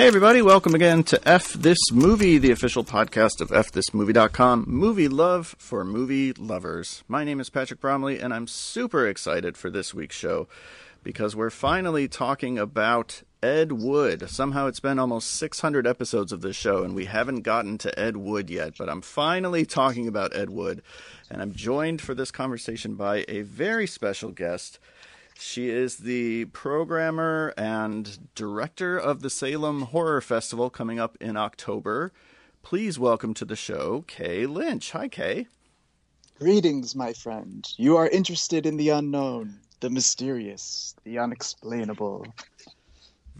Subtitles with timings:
[0.00, 4.64] Hey, everybody, welcome again to F This Movie, the official podcast of FThisMovie.com.
[4.66, 7.04] Movie love for movie lovers.
[7.06, 10.48] My name is Patrick Bromley, and I'm super excited for this week's show
[11.02, 14.30] because we're finally talking about Ed Wood.
[14.30, 18.16] Somehow it's been almost 600 episodes of this show, and we haven't gotten to Ed
[18.16, 20.80] Wood yet, but I'm finally talking about Ed Wood,
[21.30, 24.78] and I'm joined for this conversation by a very special guest.
[25.40, 32.12] She is the programmer and director of the Salem Horror Festival coming up in October.
[32.62, 34.90] Please welcome to the show Kay Lynch.
[34.90, 35.46] Hi, Kay.
[36.38, 37.66] Greetings, my friend.
[37.78, 42.26] You are interested in the unknown, the mysterious, the unexplainable.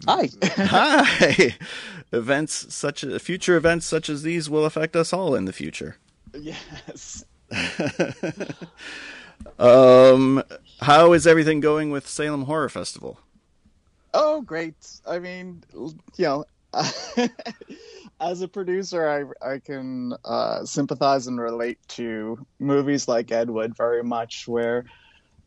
[0.06, 0.30] Hi.
[0.42, 1.54] Hi.
[2.12, 5.98] Events such as future events such as these will affect us all in the future.
[6.32, 7.26] Yes.
[9.58, 10.42] um,
[10.80, 13.18] how is everything going with Salem Horror Festival?
[14.12, 14.74] Oh, great.
[15.06, 16.44] I mean, you know,
[18.20, 19.08] as a producer,
[19.42, 24.84] I I can uh, sympathize and relate to movies like Ed Wood very much, where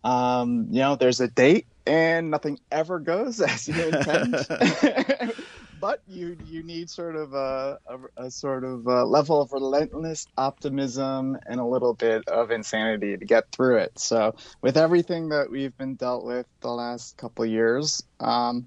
[0.04, 4.36] um, you know there's a date and nothing ever goes as you intend.
[5.84, 10.26] but you you need sort of a, a, a sort of a level of relentless
[10.38, 14.00] optimism and a little bit of insanity to get through it.
[14.00, 18.66] So with everything that we've been dealt with the last couple years, um,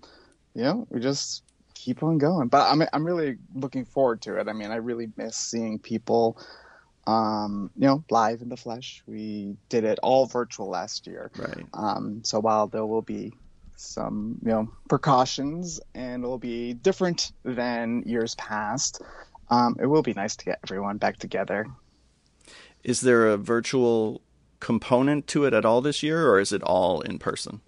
[0.55, 2.49] you know, we just keep on going.
[2.49, 4.47] But I'm I'm really looking forward to it.
[4.47, 6.37] I mean, I really miss seeing people.
[7.07, 9.03] Um, you know, live in the flesh.
[9.07, 11.31] We did it all virtual last year.
[11.39, 11.65] Right.
[11.73, 13.33] Um, so while there will be
[13.77, 19.03] some you know precautions and it will be different than years past.
[19.49, 21.67] Um, it will be nice to get everyone back together.
[22.83, 24.21] Is there a virtual
[24.61, 27.61] component to it at all this year or is it all in person?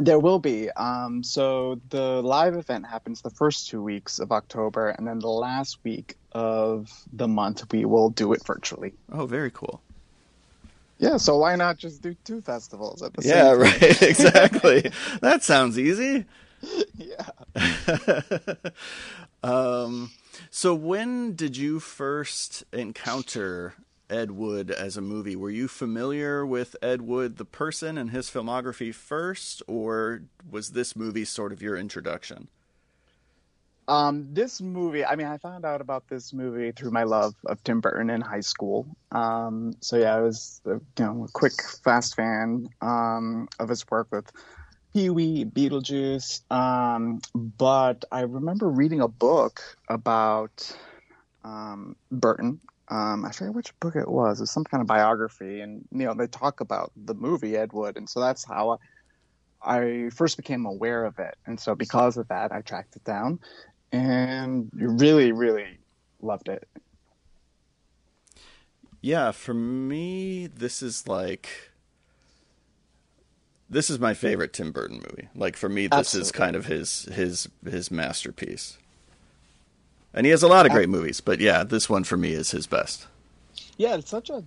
[0.00, 0.70] There will be.
[0.70, 5.28] Um, so the live event happens the first two weeks of october and then the
[5.28, 8.94] last week of the month we will do it virtually.
[9.12, 9.82] Oh very cool
[10.98, 13.80] yeah, so why not just do two festivals at the yeah, same time?
[13.80, 14.02] Yeah, right.
[14.02, 14.92] Exactly.
[15.20, 16.24] that sounds easy.
[16.96, 17.28] Yeah.
[19.42, 20.10] um,
[20.50, 23.74] so when did you first encounter
[24.10, 25.36] Ed Wood as a movie?
[25.36, 30.96] Were you familiar with Ed Wood, the person, and his filmography first, or was this
[30.96, 32.48] movie sort of your introduction?
[33.88, 37.64] Um, this movie, I mean, I found out about this movie through my love of
[37.64, 38.86] Tim Burton in high school.
[39.12, 44.08] Um, so yeah, I was, you know, a quick, fast fan um, of his work
[44.12, 44.30] with
[44.92, 46.42] Pee Wee, Beetlejuice.
[46.52, 50.70] Um, but I remember reading a book about
[51.42, 52.60] um, Burton.
[52.88, 54.38] Um, I forget which book it was.
[54.38, 57.72] It was some kind of biography, and you know, they talk about the movie Ed
[57.72, 58.72] Wood, and so that's how.
[58.72, 58.76] I,
[59.60, 63.40] I first became aware of it, and so because of that, I tracked it down
[63.92, 65.78] and you really, really
[66.20, 66.68] loved it.
[69.00, 71.48] Yeah, for me, this is like
[73.70, 75.28] this is my favorite Tim Burton movie.
[75.34, 76.26] Like for me, this Absolutely.
[76.26, 78.78] is kind of his his his masterpiece.
[80.14, 82.50] And he has a lot of great movies, but yeah, this one for me is
[82.50, 83.06] his best.
[83.76, 84.42] Yeah, it's such a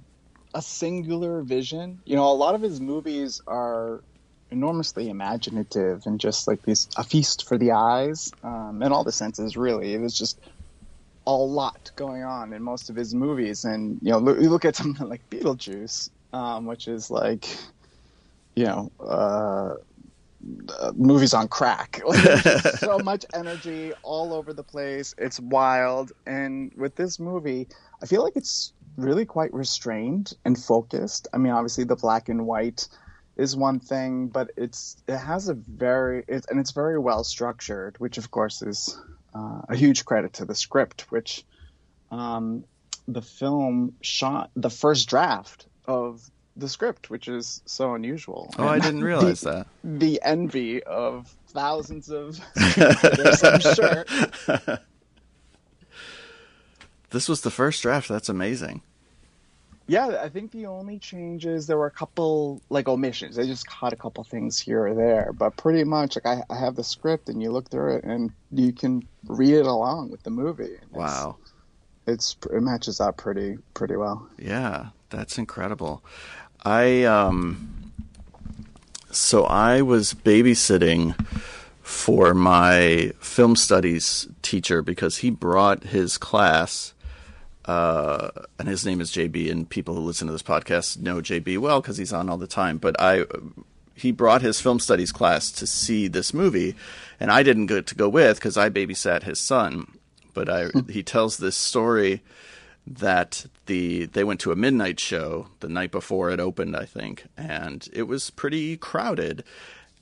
[0.54, 2.00] a singular vision.
[2.06, 4.04] You know, a lot of his movies are
[4.52, 9.12] enormously imaginative and just like this a feast for the eyes um, in all the
[9.12, 9.58] senses.
[9.58, 10.40] Really, it was just
[11.28, 13.66] a lot going on in most of his movies.
[13.66, 17.48] And you know, look, you look at something like Beetlejuice, um, which is like,
[18.56, 18.92] you know.
[19.00, 19.76] Uh,
[20.80, 22.02] uh, movies on crack.
[22.78, 25.14] so much energy all over the place.
[25.20, 26.12] It's wild.
[26.26, 27.68] And with this movie,
[28.02, 31.28] I feel like it's really quite restrained and focused.
[31.34, 32.88] I mean, obviously the black and white
[33.42, 37.96] is one thing, but it's it has a very it, and it's very well structured,
[37.98, 38.98] which of course is
[39.34, 41.44] uh, a huge credit to the script, which
[42.12, 42.64] um,
[43.08, 46.22] the film shot the first draft of
[46.56, 48.54] the script, which is so unusual.
[48.60, 49.68] Oh, and I didn't realize the, that.
[49.84, 54.06] The envy of thousands of I'm sure.
[57.10, 58.08] This was the first draft.
[58.08, 58.84] That's amazing.
[59.92, 63.36] Yeah, I think the only changes there were a couple like omissions.
[63.36, 66.58] They just caught a couple things here or there, but pretty much like I, I
[66.58, 70.24] have the script and you look through it and you can read it along with
[70.24, 70.78] the movie.
[70.92, 71.40] Wow,
[72.08, 74.30] it's, it's it matches up pretty pretty well.
[74.40, 76.06] Yeah, that's incredible.
[76.64, 77.92] I um,
[79.12, 81.20] so I was babysitting
[81.82, 86.94] for my film studies teacher because he brought his class
[87.66, 91.60] uh, and his name is JB, and people who listen to this podcast know JB
[91.60, 92.78] well because he's on all the time.
[92.78, 93.26] But I
[93.94, 96.76] he brought his film studies class to see this movie,
[97.20, 100.00] and I didn't get to go with because I babysat his son.
[100.34, 102.22] But I, he tells this story
[102.88, 107.26] that the they went to a midnight show the night before it opened, I think,
[107.38, 109.44] and it was pretty crowded.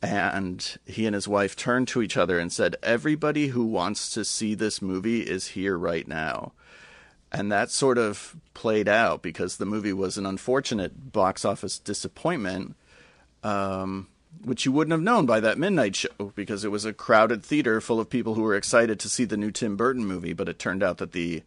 [0.02, 4.24] And he and his wife turned to each other and said, "Everybody who wants to
[4.24, 6.54] see this movie is here right now."
[7.32, 12.76] And that sort of played out because the movie was an unfortunate box office disappointment,
[13.44, 14.08] um,
[14.44, 17.80] which you wouldn't have known by that midnight show because it was a crowded theater
[17.82, 20.34] full of people who were excited to see the new Tim Burton movie.
[20.34, 21.44] But it turned out that the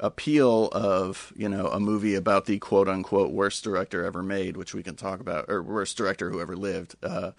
[0.00, 4.74] appeal of you know a movie about the quote unquote worst director ever made, which
[4.74, 7.30] we can talk about, or worst director who ever lived, uh,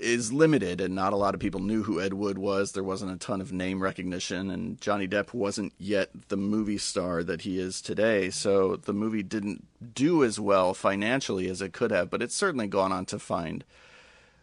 [0.00, 2.72] is limited, and not a lot of people knew who Ed Wood was.
[2.72, 7.22] There wasn't a ton of name recognition, and Johnny Depp wasn't yet the movie star
[7.24, 8.30] that he is today.
[8.30, 12.66] So the movie didn't do as well financially as it could have, but it's certainly
[12.66, 13.64] gone on to find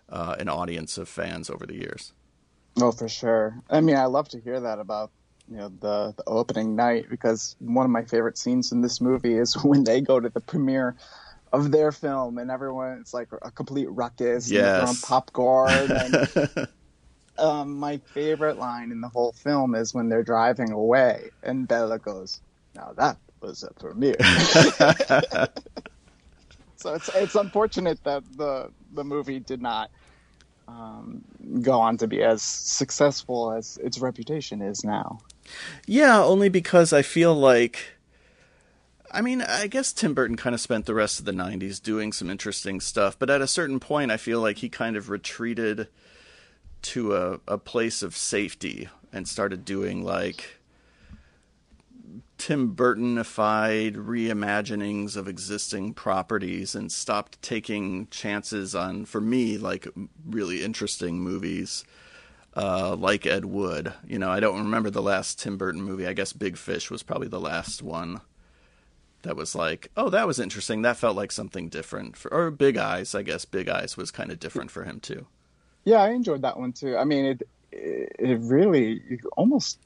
[0.09, 2.13] uh, an audience of fans over the years.
[2.81, 3.61] Oh, for sure.
[3.69, 5.11] I mean, I love to hear that about
[5.49, 9.33] you know the the opening night because one of my favorite scenes in this movie
[9.33, 10.95] is when they go to the premiere
[11.53, 14.89] of their film and everyone it's like a complete ruckus yes.
[14.89, 16.67] and popcorn and
[17.37, 21.99] um, my favorite line in the whole film is when they're driving away and Bela
[21.99, 22.41] goes
[22.75, 24.17] now that was a premiere
[26.75, 29.91] so it's it's unfortunate that the the movie did not
[30.67, 31.21] um,
[31.61, 35.19] go on to be as successful as its reputation is now
[35.85, 37.92] yeah, only because I feel like.
[39.13, 42.11] I mean, I guess Tim Burton kind of spent the rest of the 90s doing
[42.11, 45.87] some interesting stuff, but at a certain point, I feel like he kind of retreated
[46.81, 50.59] to a, a place of safety and started doing like
[52.39, 59.87] Tim Burtonified reimaginings of existing properties and stopped taking chances on, for me, like
[60.25, 61.85] really interesting movies
[62.55, 63.93] uh, like Ed Wood.
[64.07, 66.07] You know, I don't remember the last Tim Burton movie.
[66.07, 68.19] I guess Big Fish was probably the last one
[69.23, 70.81] that was like, oh, that was interesting.
[70.83, 72.15] That felt like something different.
[72.15, 75.25] For, or Big Eyes, I guess Big Eyes was kind of different for him too.
[75.85, 76.95] Yeah, I enjoyed that one too.
[76.97, 79.01] I mean, it it really
[79.35, 79.79] almost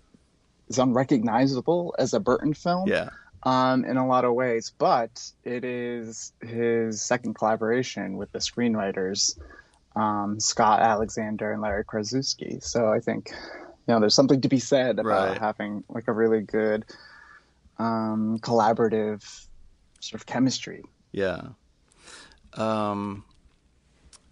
[0.67, 2.87] is unrecognizable as a Burton film.
[2.87, 3.09] Yeah.
[3.43, 9.37] Um, in a lot of ways, but it is his second collaboration with the screenwriters
[9.95, 12.61] um, Scott Alexander and Larry Karaszewski.
[12.63, 15.37] So I think you know there's something to be said about Right.
[15.37, 16.85] having like a really good
[17.79, 19.47] um, collaborative
[20.00, 20.83] sort of chemistry.
[21.12, 21.41] Yeah.
[22.53, 23.24] Um,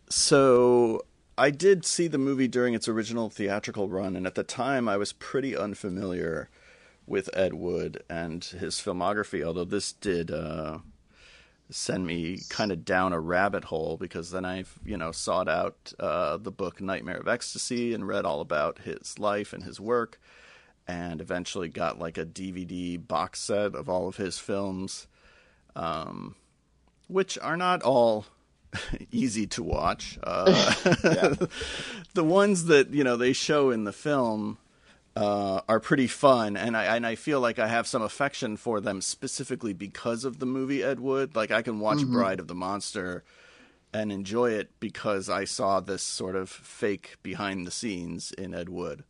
[0.09, 1.05] so
[1.37, 4.97] I did see the movie during its original theatrical run, and at the time I
[4.97, 6.49] was pretty unfamiliar
[7.07, 10.79] with Ed Wood and his filmography, although this did uh,
[11.69, 15.93] send me kind of down a rabbit hole because then I, you know, sought out
[15.99, 20.19] uh, the book Nightmare of Ecstasy and read all about his life and his work,
[20.87, 25.07] and eventually got like a DVD box set of all of his films,
[25.75, 26.35] um,
[27.07, 28.25] which are not all
[29.11, 30.19] easy to watch.
[30.23, 30.45] Uh,
[32.13, 34.57] the ones that you know they show in the film
[35.15, 38.79] uh, are pretty fun, and I and I feel like I have some affection for
[38.79, 41.35] them specifically because of the movie Ed Wood.
[41.35, 43.23] Like I can watch Bride of the Monster
[43.93, 48.67] and enjoy it because I saw this sort of fake behind the scenes in Ed
[48.67, 49.05] Wood.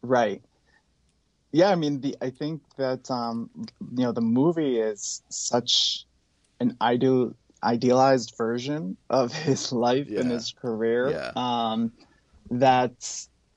[0.00, 0.42] Right.
[1.54, 3.48] Yeah, I mean, the I think that um,
[3.96, 6.04] you know the movie is such
[6.58, 11.30] an ideal idealized version of his life and his career Yeah.
[11.36, 11.92] um,
[12.50, 12.96] that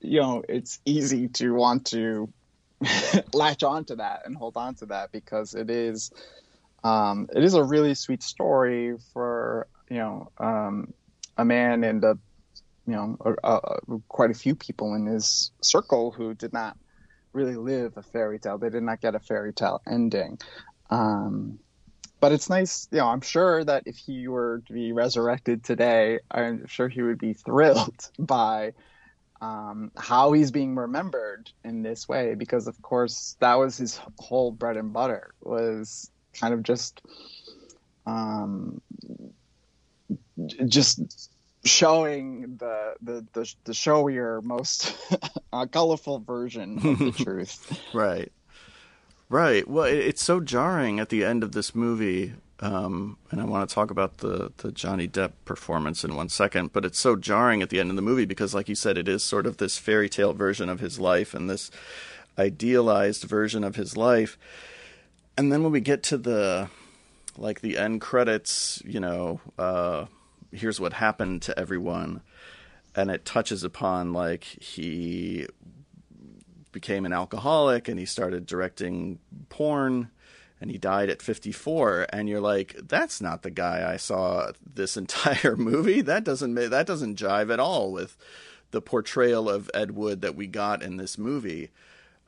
[0.00, 2.32] you know it's easy to want to
[3.34, 6.12] latch on to that and hold on to that because it is
[6.84, 10.94] um, it is a really sweet story for you know um,
[11.36, 12.16] a man and a
[12.86, 16.76] you know a, a, quite a few people in his circle who did not
[17.32, 18.58] really live a fairy tale.
[18.58, 20.38] They did not get a fairy tale ending.
[20.90, 21.58] Um,
[22.20, 26.18] but it's nice, you know, I'm sure that if he were to be resurrected today,
[26.30, 28.72] I'm sure he would be thrilled by
[29.40, 34.50] um, how he's being remembered in this way, because of course that was his whole
[34.50, 37.00] bread and butter was kind of just,
[38.04, 38.80] um,
[40.66, 41.30] just
[41.64, 44.96] showing the the the, the showier, most
[45.52, 47.80] uh, colorful version of the truth.
[47.92, 48.32] Right.
[49.28, 49.68] Right.
[49.68, 53.68] Well, it, it's so jarring at the end of this movie, um, and I want
[53.68, 56.72] to talk about the the Johnny Depp performance in one second.
[56.72, 59.08] But it's so jarring at the end of the movie because, like you said, it
[59.08, 61.70] is sort of this fairy tale version of his life and this
[62.38, 64.38] idealized version of his life.
[65.36, 66.70] And then when we get to the
[67.36, 70.06] like the end credits, you know, uh,
[70.52, 72.22] here's what happened to everyone,
[72.94, 75.46] and it touches upon like he
[76.72, 80.10] became an alcoholic and he started directing porn
[80.60, 84.96] and he died at 54 and you're like that's not the guy I saw this
[84.96, 86.00] entire movie.
[86.00, 88.16] That doesn't that doesn't jive at all with
[88.70, 91.70] the portrayal of Ed Wood that we got in this movie.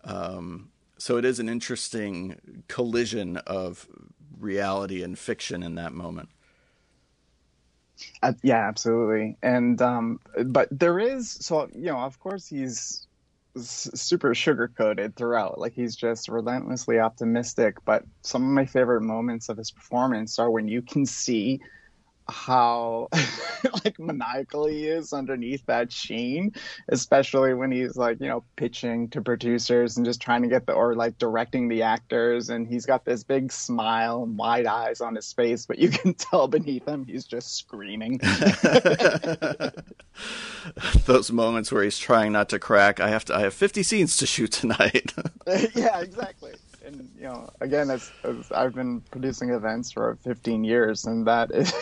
[0.05, 3.87] Um, so it is an interesting collision of
[4.39, 6.31] reality and fiction in that moment
[8.23, 9.37] uh, yeah, absolutely.
[9.43, 13.07] And um, but there is so you know, of course, he's
[13.57, 15.59] super sugar coated throughout.
[15.59, 17.77] Like he's just relentlessly optimistic.
[17.85, 21.61] But some of my favorite moments of his performance are when you can see
[22.31, 23.09] how
[23.85, 26.53] like maniacal he is underneath that sheen,
[26.89, 30.73] especially when he's like, you know, pitching to producers and just trying to get the
[30.73, 35.15] or like directing the actors and he's got this big smile and wide eyes on
[35.15, 38.21] his face, but you can tell beneath him he's just screaming.
[41.07, 44.17] Those moments where he's trying not to crack, I have to I have 50 scenes
[44.19, 45.13] to shoot tonight.
[45.75, 46.53] yeah, exactly
[46.91, 51.51] and you know, again, as, as, I've been producing events for 15 years, and that
[51.53, 51.73] is,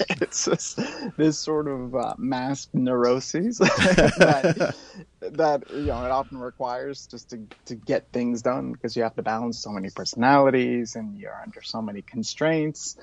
[0.20, 0.80] it's just
[1.16, 4.74] this sort of uh, masked neuroses that,
[5.20, 9.14] that you know it often requires just to to get things done because you have
[9.16, 12.96] to balance so many personalities and you're under so many constraints.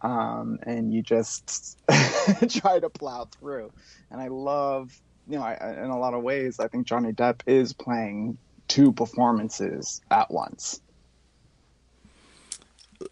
[0.00, 1.80] Um, and you just
[2.48, 3.70] try to plow through.
[4.10, 4.90] And I love,
[5.28, 8.36] you know, I, in a lot of ways, I think Johnny Depp is playing
[8.66, 10.80] two performances at once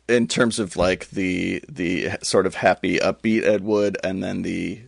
[0.09, 4.81] in terms of like the the sort of happy upbeat Ed Wood and then the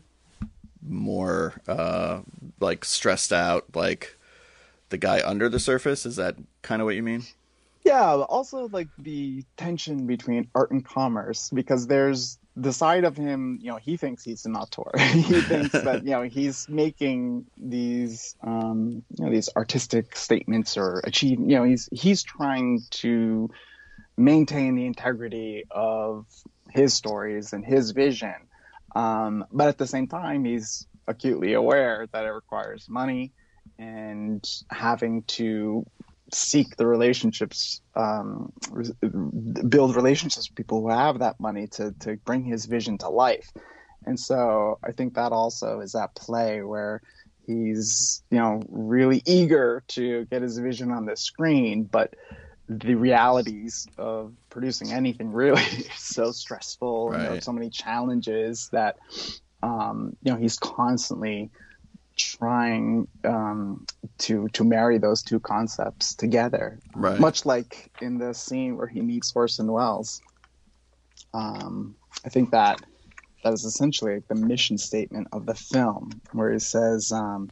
[0.86, 2.20] more uh
[2.60, 4.16] like stressed out like
[4.88, 6.04] the guy under the surface.
[6.04, 7.24] Is that kind of what you mean?
[7.84, 13.58] Yeah also like the tension between art and commerce because there's the side of him
[13.62, 14.90] you know he thinks he's an auteur.
[14.98, 21.00] He thinks that you know he's making these um you know these artistic statements or
[21.04, 23.50] achieve you know he's he's trying to
[24.16, 26.26] maintain the integrity of
[26.70, 28.34] his stories and his vision.
[28.94, 33.32] Um, but at the same time, he's acutely aware that it requires money
[33.78, 35.84] and having to
[36.32, 38.52] seek the relationships, um,
[39.68, 43.50] build relationships with people who have that money to, to bring his vision to life.
[44.04, 47.02] And so I think that also is at play where
[47.46, 52.14] he's, you know, really eager to get his vision on the screen, but
[52.68, 57.16] the realities of producing anything really is so stressful right.
[57.16, 58.96] and there are so many challenges that
[59.62, 61.50] um, you know he's constantly
[62.16, 63.86] trying um,
[64.18, 67.18] to to marry those two concepts together right.
[67.18, 70.20] much like in the scene where he meets Orson Welles
[71.34, 72.80] um, I think that
[73.42, 77.50] that is essentially the mission statement of the film where he says um,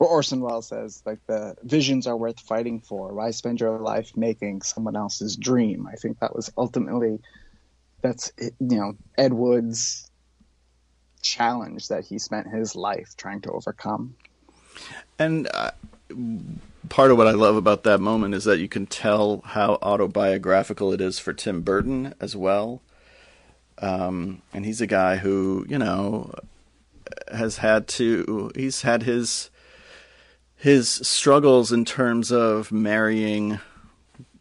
[0.00, 3.12] or Orson Welles says, like the visions are worth fighting for.
[3.12, 5.86] Why spend your life making someone else's dream?
[5.86, 7.20] I think that was ultimately
[8.00, 10.10] that's you know Ed Wood's
[11.20, 14.16] challenge that he spent his life trying to overcome.
[15.18, 15.72] And uh,
[16.88, 20.94] part of what I love about that moment is that you can tell how autobiographical
[20.94, 22.80] it is for Tim Burton as well.
[23.76, 26.32] Um, and he's a guy who, you know,
[27.30, 29.49] has had to, he's had his
[30.60, 33.58] his struggles in terms of marrying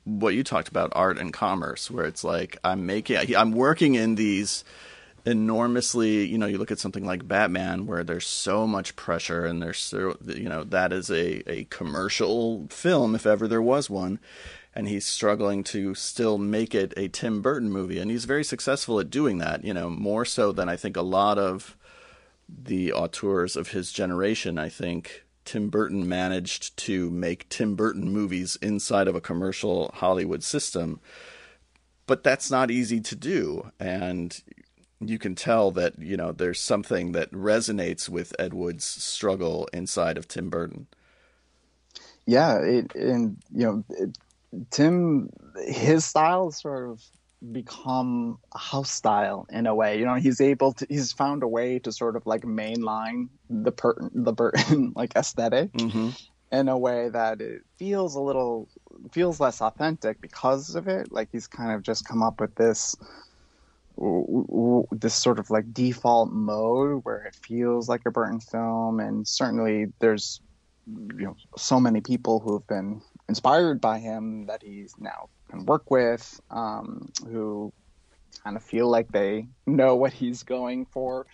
[0.03, 4.15] what you talked about art and commerce where it's like i'm making i'm working in
[4.15, 4.63] these
[5.25, 9.61] enormously you know you look at something like batman where there's so much pressure and
[9.61, 14.19] there's so you know that is a, a commercial film if ever there was one
[14.75, 18.99] and he's struggling to still make it a tim burton movie and he's very successful
[18.99, 21.77] at doing that you know more so than i think a lot of
[22.47, 28.55] the auteurs of his generation i think Tim Burton managed to make Tim Burton movies
[28.61, 30.99] inside of a commercial Hollywood system.
[32.05, 33.71] But that's not easy to do.
[33.79, 34.39] And
[34.99, 40.19] you can tell that, you know, there's something that resonates with Ed Wood's struggle inside
[40.19, 40.85] of Tim Burton.
[42.27, 42.59] Yeah.
[42.59, 44.19] It, and, you know, it,
[44.69, 45.31] Tim,
[45.65, 47.03] his style sort of
[47.51, 49.97] become a house style in a way.
[49.97, 53.71] You know, he's able to he's found a way to sort of like mainline the
[53.71, 56.09] per the Burton like esthetic mm-hmm.
[56.51, 58.67] in a way that it feels a little
[59.11, 61.11] feels less authentic because of it.
[61.11, 62.95] Like he's kind of just come up with this
[64.91, 69.87] this sort of like default mode where it feels like a Burton film, and certainly
[69.99, 70.41] there's
[70.87, 75.65] you know so many people who have been inspired by him that he's now can
[75.65, 77.73] work with, um, who
[78.43, 81.25] kind of feel like they know what he's going for.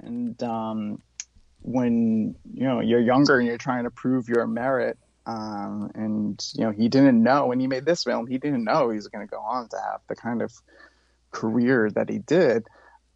[0.00, 0.98] and um,
[1.62, 6.64] when you know you're younger and you're trying to prove your merit, um, and you
[6.64, 9.26] know he didn't know when he made this film, he didn't know he was going
[9.26, 10.52] to go on to have the kind of
[11.30, 12.66] career that he did.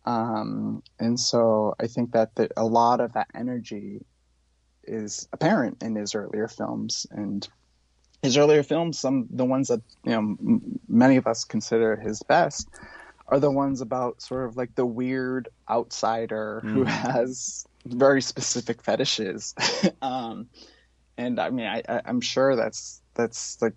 [0.07, 4.01] Um, and so I think that the, a lot of that energy
[4.85, 7.47] is apparent in his earlier films and
[8.23, 12.23] his earlier films, some the ones that you know m- many of us consider his
[12.23, 12.69] best,
[13.29, 16.71] are the ones about sort of like the weird outsider mm.
[16.71, 19.55] who has very specific fetishes.
[20.03, 20.49] um,
[21.17, 23.75] and I mean, I, I'm sure that's that's like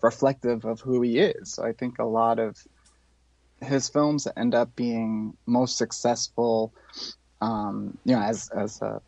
[0.00, 1.54] reflective of who he is.
[1.54, 2.56] So I think a lot of
[3.62, 6.72] his films end up being most successful,
[7.40, 9.00] um, you know, as as a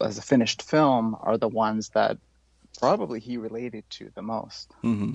[0.00, 2.18] as a finished film, are the ones that
[2.78, 4.70] probably he related to the most.
[4.82, 5.14] Mm-hmm.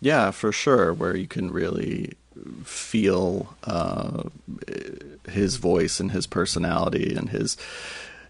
[0.00, 2.14] Yeah, for sure, where you can really
[2.64, 4.22] feel uh,
[5.28, 7.56] his voice and his personality and his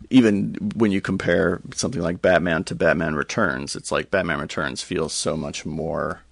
[0.09, 5.13] even when you compare something like Batman to Batman Returns, it's like Batman Returns feels
[5.13, 6.23] so much more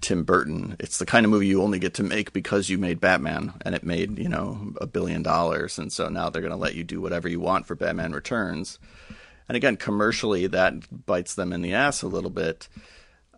[0.00, 0.76] Tim Burton.
[0.80, 3.74] It's the kind of movie you only get to make because you made Batman and
[3.74, 5.78] it made, you know, a billion dollars.
[5.78, 8.78] And so now they're going to let you do whatever you want for Batman Returns.
[9.48, 12.68] And again, commercially, that bites them in the ass a little bit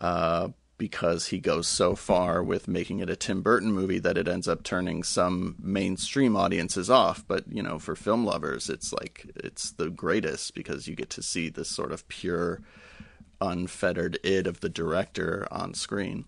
[0.01, 4.27] uh, because he goes so far with making it a Tim Burton movie that it
[4.27, 7.25] ends up turning some mainstream audiences off.
[7.29, 11.23] But, you know, for film lovers, it's like, it's the greatest because you get to
[11.23, 12.61] see this sort of pure
[13.41, 16.25] unfettered id of the director on screen.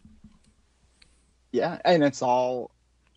[1.51, 2.71] Yeah, and it's all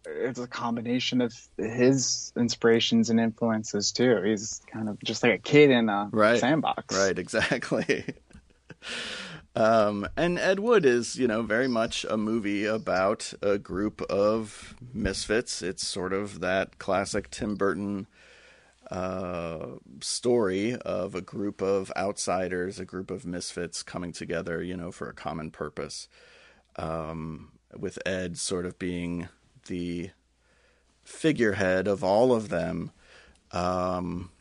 [0.07, 4.21] it's a combination of his inspirations and influences too.
[4.21, 6.39] He's kind of just like a kid in a right.
[6.39, 6.95] sandbox.
[6.95, 8.05] Right, exactly.
[9.55, 14.75] um, and Ed Wood is, you know, very much a movie about a group of
[14.93, 15.61] misfits.
[15.61, 18.07] It's sort of that classic Tim Burton
[18.91, 24.91] uh, story of a group of outsiders, a group of misfits coming together, you know,
[24.91, 26.07] for a common purpose.
[26.77, 29.27] Um, with Ed sort of being
[29.65, 30.11] the
[31.03, 32.91] figurehead of all of them.
[33.51, 34.31] Um,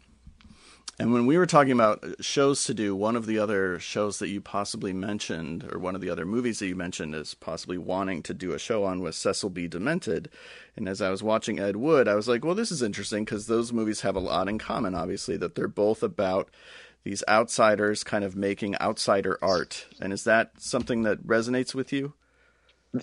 [0.97, 4.29] and when we were talking about shows to do, one of the other shows that
[4.29, 8.23] you possibly mentioned, or one of the other movies that you mentioned, is possibly wanting
[8.23, 9.67] to do a show on was Cecil B.
[9.67, 10.31] Demented.
[10.77, 13.47] And as I was watching Ed Wood, I was like, well, this is interesting because
[13.47, 16.49] those movies have a lot in common, obviously, that they're both about
[17.03, 19.87] these outsiders kind of making outsider art.
[20.01, 22.15] And is that something that resonates with you?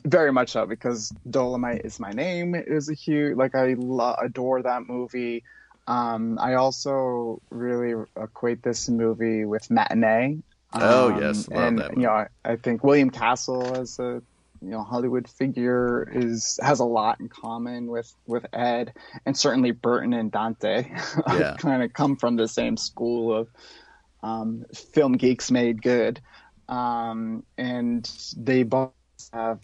[0.06, 4.62] Very much so, because Dolomite is my name is a huge, like, I lo- adore
[4.62, 5.44] that movie.
[5.88, 10.38] Um, I also really equate this movie with Matinee.
[10.74, 14.22] Oh um, yes, Love and that you know, I, I, think William Castle as a
[14.62, 18.94] you know Hollywood figure is has a lot in common with with Ed,
[19.26, 20.90] and certainly Burton and Dante
[21.28, 21.56] yeah.
[21.60, 23.50] kind of come from the same school of
[24.24, 26.22] um, film geeks made good,
[26.70, 28.94] um, and they both
[29.34, 29.60] have.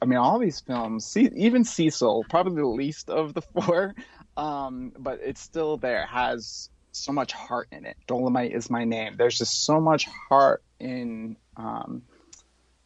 [0.00, 3.94] I mean, all these films, even Cecil, probably the least of the four,
[4.36, 6.06] um, but it's still there.
[6.06, 7.96] Has so much heart in it.
[8.06, 9.16] Dolomite is my name.
[9.16, 12.02] There's just so much heart in um,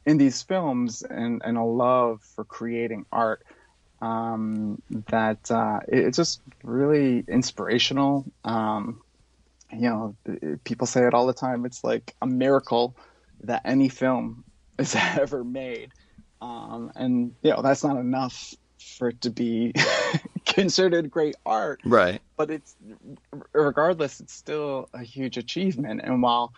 [0.07, 3.44] in these films and, and a love for creating art
[4.01, 8.25] um, that uh, it, it's just really inspirational.
[8.44, 9.01] Um,
[9.72, 10.16] you know,
[10.64, 11.64] people say it all the time.
[11.64, 12.96] It's like a miracle
[13.44, 14.44] that any film
[14.79, 15.92] is ever made.
[16.42, 18.55] Um, and you know that's not enough
[18.98, 19.72] for it to be
[20.44, 21.81] considered great art.
[21.85, 22.20] Right.
[22.37, 22.74] But it's
[23.52, 26.00] regardless, it's still a huge achievement.
[26.02, 26.52] And while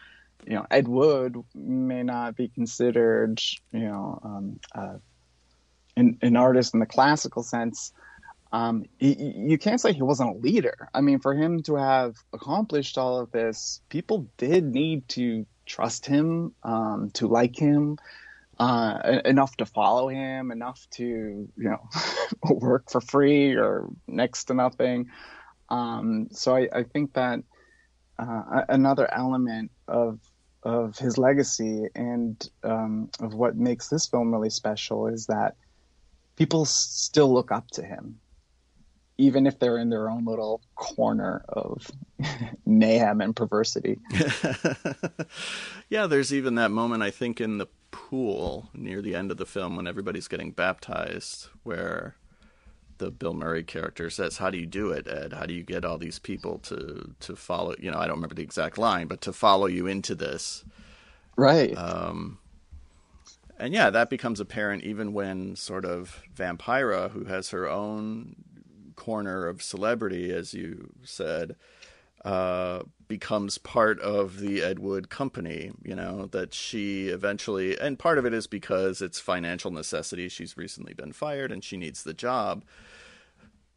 [0.47, 3.42] you know Ed Wood may not be considered
[3.73, 4.94] you know um, uh,
[5.97, 7.92] an, an artist in the classical sense.
[8.53, 10.88] Um, he, you can't say he wasn't a leader.
[10.94, 16.07] I mean, for him to have accomplished all of this, people did need to trust
[16.07, 17.99] him, um, to like him,
[18.59, 21.88] uh, enough to follow him, enough to you know
[22.51, 25.11] work for free or next to nothing.
[25.69, 27.40] Um, so I, I, think that
[28.19, 30.21] uh, another element of
[30.62, 35.57] of his legacy and um, of what makes this film really special is that
[36.37, 38.19] people still look up to him,
[39.19, 41.90] even if they're in their own little corner of
[42.67, 43.99] mayhem and perversity.
[45.88, 49.46] yeah, there's even that moment I think in the pool near the end of the
[49.46, 52.16] film when everybody's getting baptized, where
[52.98, 55.33] the Bill Murray character says, "How do you do it, Ed?
[55.33, 57.74] How do you get all these people to to follow?
[57.78, 60.64] You know, I don't remember the exact line, but to follow you into this,
[61.37, 62.38] right?" Um,
[63.59, 68.35] and yeah, that becomes apparent even when sort of Vampira, who has her own
[68.96, 71.57] corner of celebrity, as you said,
[72.25, 75.71] uh, becomes part of the Ed Wood company.
[75.83, 80.29] You know that she eventually, and part of it is because it's financial necessity.
[80.29, 82.65] She's recently been fired and she needs the job.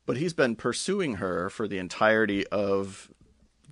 [0.05, 3.11] But he's been pursuing her for the entirety of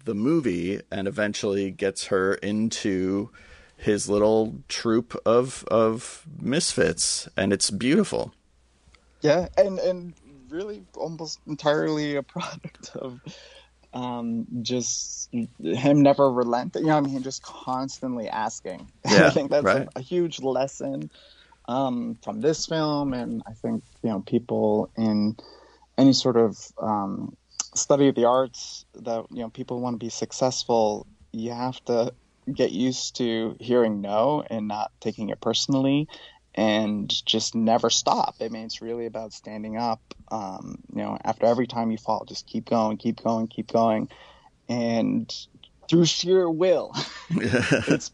[0.04, 3.30] the movie, and eventually gets her into
[3.78, 8.34] his little troop of of misfits, and it's beautiful.
[9.22, 10.14] Yeah, and and
[10.50, 13.20] really almost entirely a product of
[13.95, 16.84] um, just him never relenting.
[16.84, 18.88] You know, I mean, just constantly asking.
[19.10, 19.88] Yeah, I think that's right.
[19.95, 21.10] a, a, huge lesson
[21.67, 25.38] um, from this film, and I think you know people in
[25.97, 27.38] any sort of um,
[27.75, 31.08] study of the arts that you know people want to be successful.
[31.31, 32.13] You have to
[32.53, 36.08] get used to hearing no and not taking it personally
[36.56, 38.36] and just never stop.
[38.39, 40.02] I mean, it's really about standing up.
[40.32, 44.10] Um, you know, after every time you fall, just keep going, keep going, keep going,
[44.70, 45.32] and
[45.89, 46.94] through sheer will,
[47.30, 48.10] it's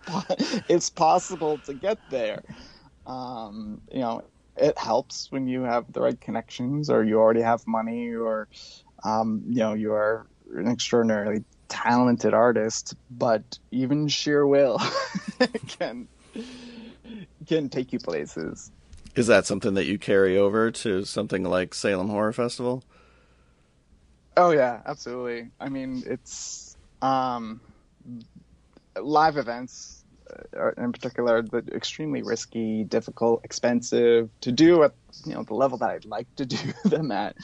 [0.67, 2.43] it's possible to get there.
[3.05, 4.23] Um, you know,
[4.57, 8.47] it helps when you have the right connections, or you already have money, or
[9.03, 12.95] um, you know, you are an extraordinarily talented artist.
[13.11, 14.79] But even sheer will
[15.67, 16.07] can
[17.47, 18.71] can take you places.
[19.15, 22.83] Is that something that you carry over to something like Salem Horror Festival?
[24.37, 25.49] Oh yeah, absolutely.
[25.59, 27.59] I mean, it's um,
[28.95, 30.01] live events
[30.57, 34.93] uh, in particular, the extremely risky, difficult, expensive to do at
[35.25, 37.35] you know the level that I'd like to do them at.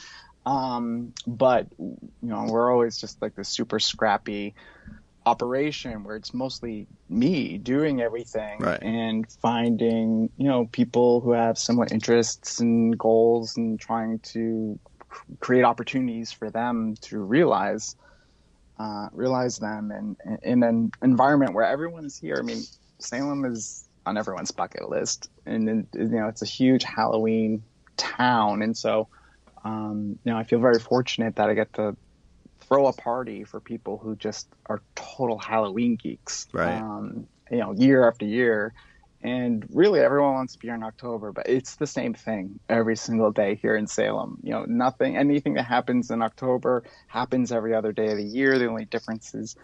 [0.46, 4.54] Um, but you know, we're always just like this super scrappy
[5.28, 8.82] operation where it's mostly me doing everything right.
[8.82, 14.78] and finding you know people who have similar interests and goals and trying to
[15.40, 17.96] create opportunities for them to realize
[18.78, 22.36] uh, realize them and in an environment where everyone is here.
[22.38, 22.62] I mean,
[22.98, 27.62] Salem is on everyone's bucket list, and you know it's a huge Halloween
[27.96, 29.08] town, and so
[29.64, 31.96] um, you know I feel very fortunate that I get to
[32.68, 36.46] throw a party for people who just are total Halloween geeks.
[36.52, 36.76] Right.
[36.76, 38.74] Um, you know, year after year.
[39.20, 42.96] And really, everyone wants to be here in October, but it's the same thing every
[42.96, 44.38] single day here in Salem.
[44.44, 48.58] You know, nothing, anything that happens in October happens every other day of the year.
[48.58, 49.56] The only difference is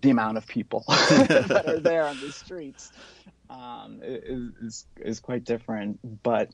[0.00, 2.92] the amount of people that are there on the streets
[3.50, 5.98] um, is, is, is quite different.
[6.22, 6.50] But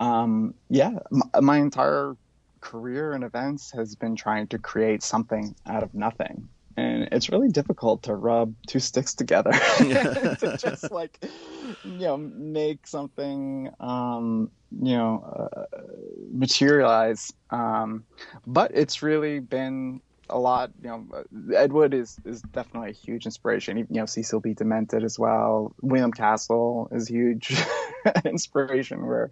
[0.00, 2.16] um, yeah, my, my entire
[2.66, 6.48] career in events has been trying to create something out of nothing.
[6.76, 11.24] And it's really difficult to rub two sticks together to just like,
[11.84, 14.50] you know, make something, um,
[14.82, 15.78] you know, uh,
[16.32, 17.32] materialize.
[17.50, 18.04] Um,
[18.46, 20.72] but it's really been a lot.
[20.82, 23.78] You know, Ed Wood is is definitely a huge inspiration.
[23.78, 24.54] You know, Cecil B.
[24.54, 25.72] Demented as well.
[25.80, 27.56] William Castle is huge
[28.24, 29.06] inspiration.
[29.06, 29.30] Where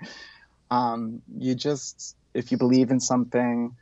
[0.70, 3.75] um, you just if you believe in something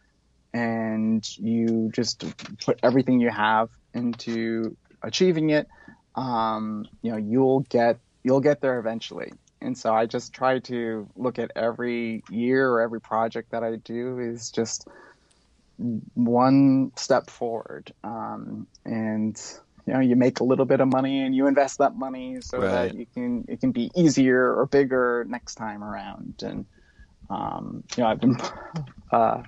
[0.52, 2.24] and you just
[2.64, 5.66] put everything you have into achieving it,
[6.14, 9.32] um, you know, you'll get you'll get there eventually.
[9.60, 13.76] And so I just try to look at every year or every project that I
[13.76, 14.86] do is just
[16.14, 17.92] one step forward.
[18.04, 19.40] Um, and
[19.86, 22.58] you know, you make a little bit of money and you invest that money so
[22.58, 22.70] right.
[22.70, 26.42] that you can it can be easier or bigger next time around.
[26.42, 26.66] And
[27.30, 28.37] um, you know, I've been
[29.12, 29.42] uh,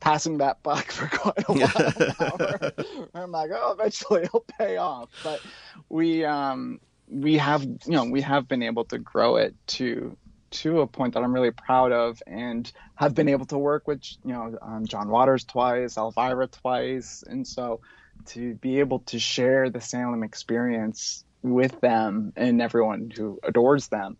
[0.00, 2.72] passing that buck for quite a while
[3.14, 3.22] now.
[3.22, 5.10] I'm like, oh, eventually it'll pay off.
[5.22, 5.40] But
[5.88, 10.16] we um, we have you know we have been able to grow it to
[10.50, 14.02] to a point that I'm really proud of, and have been able to work with
[14.24, 17.80] you know um, John Waters twice, Elvira twice, and so
[18.26, 24.16] to be able to share the Salem experience with them and everyone who adores them.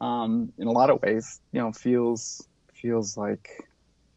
[0.00, 3.68] Um, in a lot of ways, you know, feels feels like,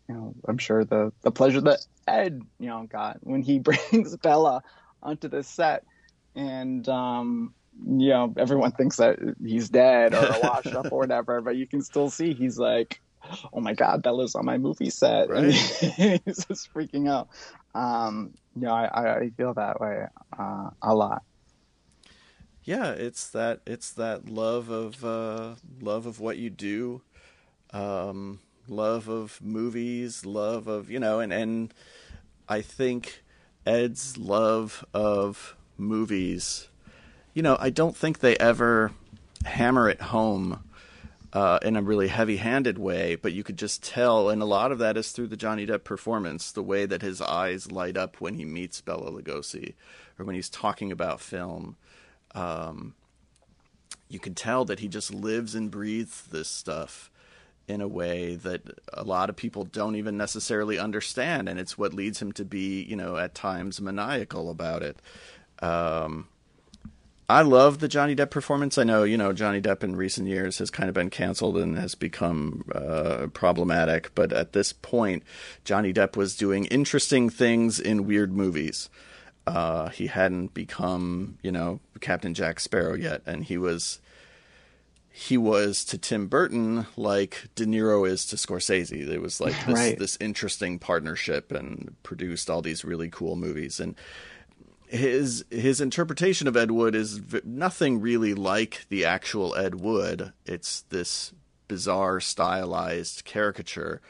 [0.07, 3.59] you know, I'm sure the the pleasure that Ed, you know, got when he
[3.91, 4.61] brings Bela
[5.01, 5.83] onto the set,
[6.35, 7.53] and um,
[7.85, 11.81] you know, everyone thinks that he's dead or washed up or whatever, but you can
[11.81, 13.01] still see he's like,
[13.51, 15.43] oh my god, Bela's on my movie set, right.
[15.43, 17.29] and he's just freaking out.
[17.75, 20.05] Um, you know, I, I feel that way
[20.37, 21.23] uh, a lot
[22.63, 27.01] yeah it's that it's that love of uh, love of what you do
[27.71, 31.73] um, love of movies love of you know and and
[32.47, 33.23] i think
[33.65, 36.69] ed's love of movies
[37.33, 38.91] you know i don't think they ever
[39.45, 40.63] hammer it home
[41.33, 44.77] uh, in a really heavy-handed way, but you could just tell, and a lot of
[44.77, 48.35] that is through the Johnny Depp performance, the way that his eyes light up when
[48.35, 49.73] he meets Bela Lugosi,
[50.19, 51.75] or when he's talking about film.
[52.35, 52.95] Um,
[54.09, 57.09] you can tell that he just lives and breathes this stuff
[57.67, 58.61] in a way that
[58.93, 62.83] a lot of people don't even necessarily understand, and it's what leads him to be,
[62.83, 64.97] you know, at times maniacal about it.
[65.59, 66.27] Um,
[67.29, 68.77] I love the Johnny Depp performance.
[68.77, 71.77] I know, you know, Johnny Depp in recent years has kind of been canceled and
[71.77, 74.13] has become uh, problematic.
[74.13, 75.23] But at this point,
[75.63, 78.89] Johnny Depp was doing interesting things in weird movies.
[79.45, 83.99] Uh, he hadn't become, you know, Captain Jack Sparrow yet, and he was
[85.15, 89.07] he was to Tim Burton like De Niro is to Scorsese.
[89.07, 89.99] It was like this, right.
[89.99, 93.79] this interesting partnership and produced all these really cool movies.
[93.79, 93.95] And
[94.87, 100.33] his his interpretation of Ed Wood is nothing really like the actual Ed Wood.
[100.45, 101.31] It's this
[101.67, 104.01] bizarre stylized caricature,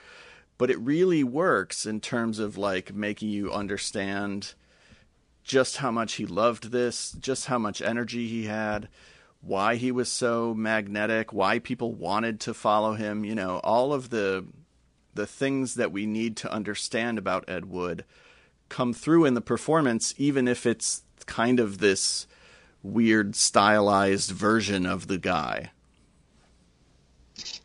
[0.58, 4.54] but it really works in terms of like making you understand
[5.44, 8.88] just how much he loved this, just how much energy he had,
[9.42, 14.10] why he was so magnetic, why people wanted to follow him, you know, all of
[14.10, 14.46] the
[15.16, 18.04] the things that we need to understand about Ed Wood
[18.68, 22.26] come through in the performance, even if it's kind of this
[22.82, 25.72] weird stylized version of the guy.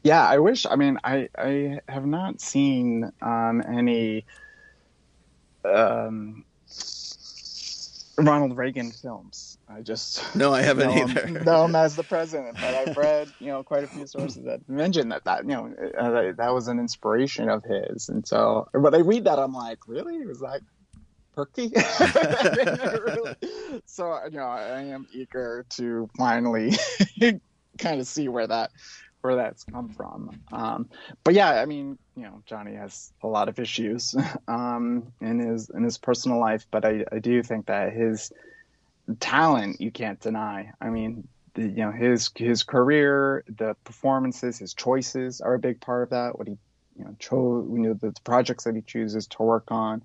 [0.03, 0.67] Yeah, I wish.
[0.67, 4.25] I mean, I I have not seen um, any
[5.65, 6.45] um,
[8.19, 9.59] Ronald Reagan films.
[9.69, 11.27] I just no, I haven't know either.
[11.27, 14.45] Him, know him as the president, but I've read you know quite a few sources
[14.45, 18.69] that mention that that you know uh, that was an inspiration of his, and so
[18.73, 20.27] when I read that, I'm like, really?
[20.27, 20.61] Was that
[21.35, 21.73] perky.
[23.05, 23.37] really,
[23.87, 26.73] so you know, I am eager to finally
[27.79, 28.71] kind of see where that
[29.29, 30.41] where that's come from.
[30.51, 30.89] Um,
[31.23, 34.15] but yeah, I mean, you know, Johnny has a lot of issues
[34.49, 38.33] um, in his in his personal life, but I, I do think that his
[39.21, 40.73] talent you can't deny.
[40.81, 45.81] I mean, the, you know, his his career, the performances, his choices are a big
[45.83, 46.39] part of that.
[46.39, 46.57] What he
[46.97, 50.03] you know chose, you know, the, the projects that he chooses to work on.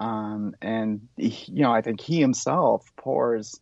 [0.00, 3.60] Um, and he, you know, I think he himself pours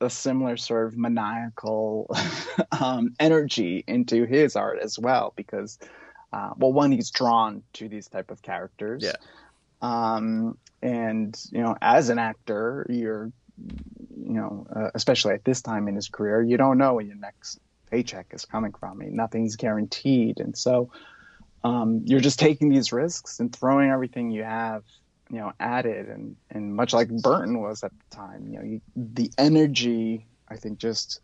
[0.00, 2.10] a similar sort of maniacal
[2.80, 5.78] um, energy into his art as well, because,
[6.32, 9.02] uh, well, one, he's drawn to these type of characters.
[9.04, 9.16] Yeah.
[9.80, 13.32] Um, and you know, as an actor, you're,
[14.16, 17.16] you know, uh, especially at this time in his career, you don't know where your
[17.16, 17.58] next
[17.90, 19.00] paycheck is coming from.
[19.00, 20.90] I mean, nothing's guaranteed, and so
[21.64, 24.84] um, you're just taking these risks and throwing everything you have
[25.30, 28.80] you know added and and much like Burton was at the time you know you,
[28.96, 31.20] the energy I think just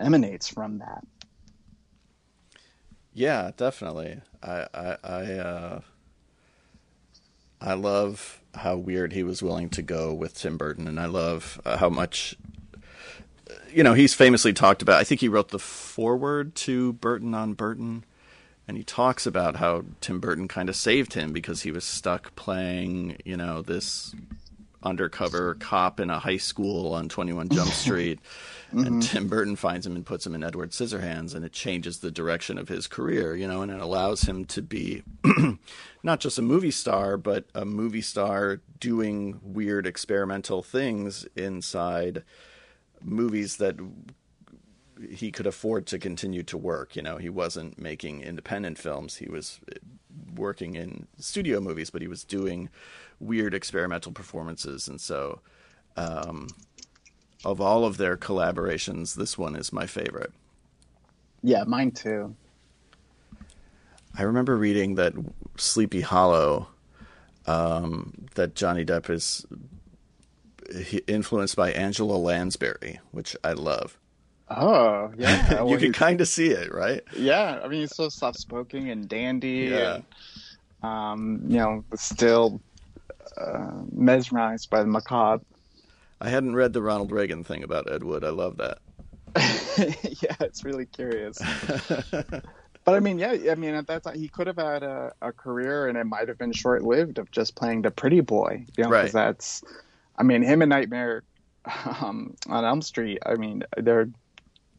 [0.00, 1.04] emanates from that.
[3.12, 4.20] Yeah definitely.
[4.42, 5.80] I I I, uh,
[7.60, 11.60] I love how weird he was willing to go with Tim Burton and I love
[11.64, 12.36] uh, how much
[13.72, 17.54] you know he's famously talked about I think he wrote the foreword to Burton on
[17.54, 18.04] Burton
[18.68, 22.34] and he talks about how Tim Burton kind of saved him because he was stuck
[22.34, 24.14] playing, you know, this
[24.82, 28.20] undercover cop in a high school on 21 Jump Street.
[28.68, 28.86] mm-hmm.
[28.86, 32.10] And Tim Burton finds him and puts him in Edward Scissorhands, and it changes the
[32.10, 35.02] direction of his career, you know, and it allows him to be
[36.02, 42.22] not just a movie star, but a movie star doing weird experimental things inside
[43.02, 43.76] movies that
[45.10, 46.96] he could afford to continue to work.
[46.96, 49.16] You know, he wasn't making independent films.
[49.16, 49.60] He was
[50.34, 52.68] working in studio movies, but he was doing
[53.20, 54.88] weird experimental performances.
[54.88, 55.40] And so,
[55.96, 56.48] um,
[57.44, 60.32] of all of their collaborations, this one is my favorite.
[61.42, 62.34] Yeah, mine too.
[64.18, 65.12] I remember reading that
[65.58, 66.68] Sleepy Hollow,
[67.46, 69.46] um, that Johnny Depp is
[71.06, 73.98] influenced by Angela Lansbury, which I love.
[74.48, 75.64] Oh, yeah.
[75.66, 77.02] you can kind of see it, right?
[77.16, 77.60] Yeah.
[77.62, 79.68] I mean, he's so soft spoken and dandy.
[79.70, 79.96] Yeah.
[79.96, 80.04] And,
[80.82, 82.60] um, you know, still
[83.36, 85.44] uh, mesmerized by the macabre.
[86.20, 88.24] I hadn't read the Ronald Reagan thing about Ed Wood.
[88.24, 88.78] I love that.
[90.22, 91.38] yeah, it's really curious.
[92.10, 95.32] but I mean, yeah, I mean, at that time, he could have had a, a
[95.32, 98.64] career and it might have been short lived of just playing the pretty boy.
[98.78, 99.12] You know, right.
[99.12, 99.62] that's,
[100.16, 101.22] I mean, him and Nightmare
[102.00, 104.08] um, on Elm Street, I mean, they're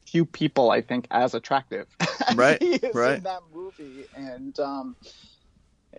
[0.07, 1.87] few people I think as attractive.
[2.35, 3.17] Right he is right.
[3.17, 4.95] in that movie and um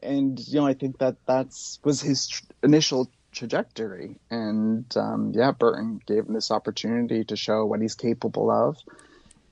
[0.02, 4.16] and you know I think that that's was his tr- initial trajectory.
[4.30, 8.76] And um yeah Burton gave him this opportunity to show what he's capable of.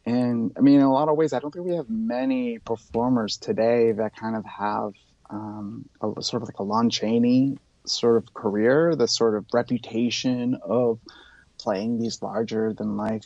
[0.04, 3.38] And I mean, in a lot of ways, I don't think we have many performers
[3.38, 4.92] today that kind of have
[5.28, 10.58] um, a, sort of like a Lon Chaney sort of career, the sort of reputation
[10.62, 11.00] of
[11.58, 13.24] playing these larger than life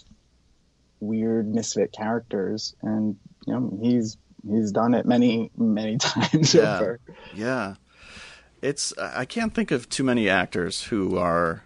[1.00, 2.74] weird misfit characters.
[2.82, 4.16] And you know, he's
[4.48, 6.76] he's done it many many times Yeah.
[6.78, 7.00] over.
[7.34, 7.74] Yeah.
[8.62, 11.62] It's I can't think of too many actors who are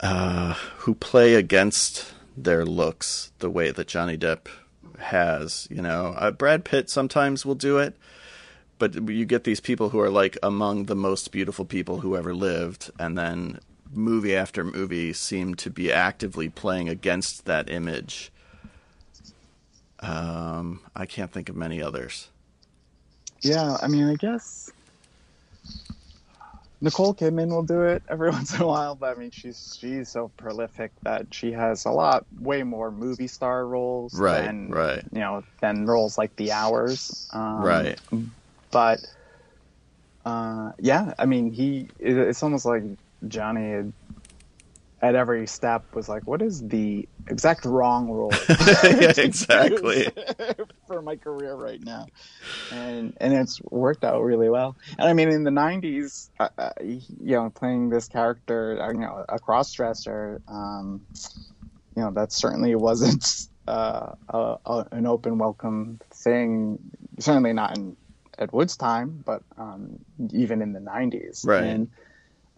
[0.00, 4.46] uh who play against their looks the way that Johnny Depp
[4.98, 6.14] has, you know.
[6.16, 7.96] Uh, Brad Pitt sometimes will do it,
[8.78, 12.34] but you get these people who are like among the most beautiful people who ever
[12.34, 13.58] lived and then
[13.92, 18.30] movie after movie seem to be actively playing against that image.
[20.00, 22.28] Um I can't think of many others.
[23.42, 24.70] Yeah, I mean, I guess
[26.82, 30.08] Nicole Kidman will do it every once in a while, but I mean, she's she's
[30.08, 35.02] so prolific that she has a lot, way more movie star roles, Right, than, right.
[35.12, 37.98] you know, than roles like The Hours, um, Right.
[38.70, 39.00] But
[40.24, 42.84] uh, yeah, I mean, he it's almost like
[43.28, 43.92] Johnny had,
[45.02, 48.32] at every step was like, "What is the exact wrong role?"
[48.84, 50.08] Yeah, exactly.
[50.86, 52.06] for my career right now,
[52.70, 54.76] and and it's worked out really well.
[54.98, 59.00] And I mean, in the '90s, uh, uh, you know, playing this character, uh, you
[59.00, 61.00] know, a cross dresser, um,
[61.96, 66.78] you know, that certainly wasn't uh, a, a, an open, welcome thing.
[67.18, 67.96] Certainly not in
[68.38, 69.98] Ed Wood's time, but um,
[70.32, 71.46] even in the '90s.
[71.46, 71.64] Right.
[71.64, 71.90] And,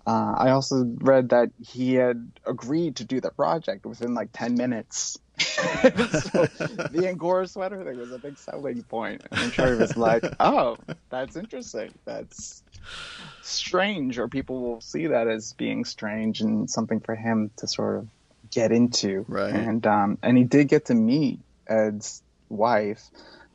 [0.07, 4.55] uh, I also read that he had agreed to do the project within like 10
[4.55, 5.19] minutes.
[5.38, 6.47] so
[6.91, 9.23] the Angora sweater thing was a big selling point.
[9.31, 10.77] And I'm sure he was like, oh,
[11.09, 11.93] that's interesting.
[12.05, 12.62] That's
[13.43, 17.99] strange, or people will see that as being strange and something for him to sort
[17.99, 18.09] of
[18.51, 19.25] get into.
[19.29, 19.55] Right.
[19.55, 21.38] And, um, and he did get to meet
[21.69, 23.03] Ed's wife,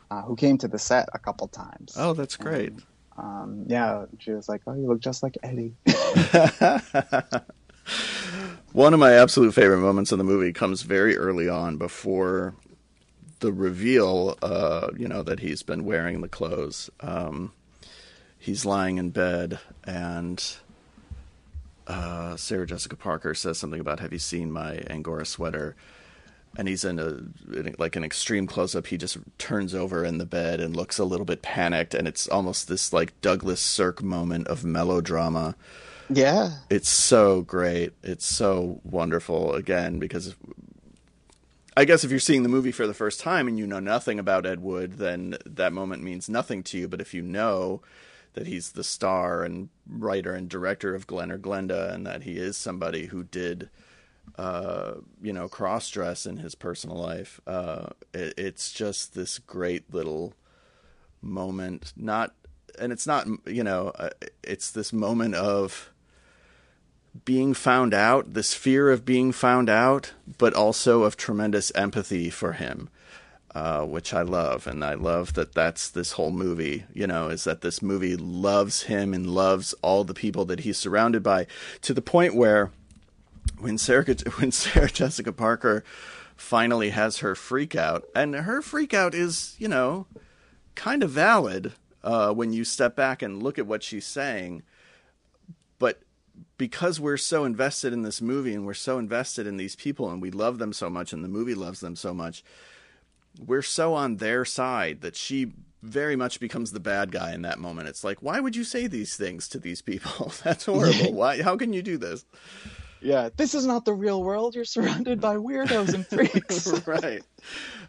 [0.10, 1.96] uh, who came to the set a couple times.
[1.98, 2.74] Oh, that's great.
[3.18, 5.74] Um, yeah, she was like, oh, you look just like Eddie.
[8.74, 12.54] One of my absolute favorite moments in the movie comes very early on before
[13.40, 16.90] the reveal, uh, you know, that he's been wearing the clothes.
[17.00, 17.54] Um,
[18.38, 20.44] he's lying in bed and
[21.88, 25.76] uh, Sarah Jessica Parker says something about, have you seen my Angora sweater?
[26.60, 27.08] And he's in a
[27.56, 28.88] in like an extreme close up.
[28.88, 32.28] He just turns over in the bed and looks a little bit panicked, and it's
[32.28, 35.56] almost this like Douglas Sirk moment of melodrama
[36.10, 36.50] Yeah.
[36.72, 37.93] it's so great.
[38.02, 40.36] It's so wonderful again because
[41.76, 44.17] I guess if you're seeing the movie for the first time and you know nothing
[44.17, 46.88] about Ed Wood, then that moment means nothing to you.
[46.88, 47.84] But if you know
[48.34, 52.38] that he's the star and writer and director of Glen or Glenda and that he
[52.38, 53.70] is somebody who did
[54.36, 59.94] uh, you know, cross dress in his personal life, uh, it, it's just this great
[59.94, 60.34] little
[61.22, 61.94] moment.
[61.96, 62.34] Not,
[62.80, 64.10] and it's not, you know, uh,
[64.44, 65.92] it's this moment of
[67.26, 72.54] being found out, this fear of being found out, but also of tremendous empathy for
[72.54, 72.90] him,
[73.56, 74.68] uh, which I love.
[74.68, 78.84] And I love that that's this whole movie, you know, is that this movie loves
[78.84, 81.48] him and loves all the people that he's surrounded by
[81.82, 82.72] to the point where
[83.60, 84.06] when Sarah,
[84.38, 85.84] when Sarah Jessica Parker
[86.36, 90.06] finally has her freak out, and her freak out is, you know,
[90.76, 94.64] kind of valid uh, when you step back and look at what she's saying.
[95.80, 96.02] But
[96.58, 100.22] because we're so invested in this movie and we're so invested in these people and
[100.22, 102.44] we love them so much and the movie loves them so much,
[103.44, 107.60] we're so on their side that she very much becomes the bad guy in that
[107.60, 107.88] moment.
[107.88, 110.32] It's like, why would you say these things to these people?
[110.44, 111.14] That's horrible.
[111.14, 111.42] why?
[111.42, 112.26] How can you do this?
[113.02, 113.30] Yeah.
[113.36, 114.56] This is not the real world.
[114.56, 116.68] You're surrounded by weirdos and freaks.
[116.88, 117.24] right.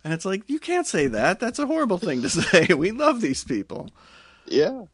[0.05, 1.41] And it's like, you can't say that.
[1.41, 2.75] That's a horrible thing to say.
[2.75, 3.91] We love these people.
[4.47, 4.85] yeah.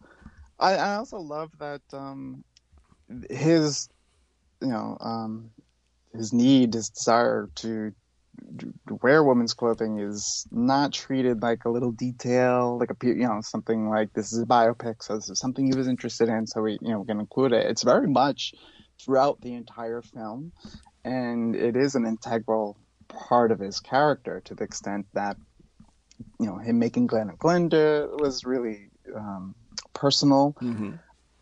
[0.58, 2.44] I, I also love that um,
[3.28, 3.88] his,
[4.62, 5.50] you know, um,
[6.14, 7.92] his need, his desire to
[8.58, 13.40] to wear women's clothing is not treated like a little detail, like a you know
[13.42, 16.62] something like this is a biopic, so this is something he was interested in, so
[16.62, 17.66] we you know we can include it.
[17.66, 18.54] It's very much
[19.04, 20.52] throughout the entire film,
[21.04, 22.76] and it is an integral
[23.08, 25.36] part of his character to the extent that
[26.40, 29.54] you know him making Glen and Glenda was really um,
[29.92, 30.56] personal.
[30.60, 30.92] Mm-hmm.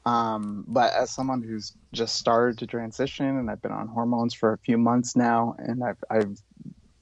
[0.05, 4.53] Um, but as someone who's just started to transition and I've been on hormones for
[4.53, 6.37] a few months now, and I've, I've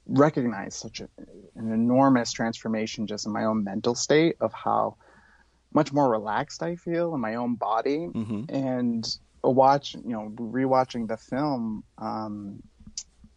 [0.05, 1.07] recognized such a,
[1.55, 4.97] an enormous transformation just in my own mental state of how
[5.73, 8.09] much more relaxed I feel in my own body.
[8.13, 8.55] Mm-hmm.
[8.55, 12.61] And watch, you know, rewatching the film, um,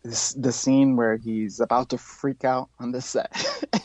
[0.02, 3.32] this, the scene where he's about to freak out on the set.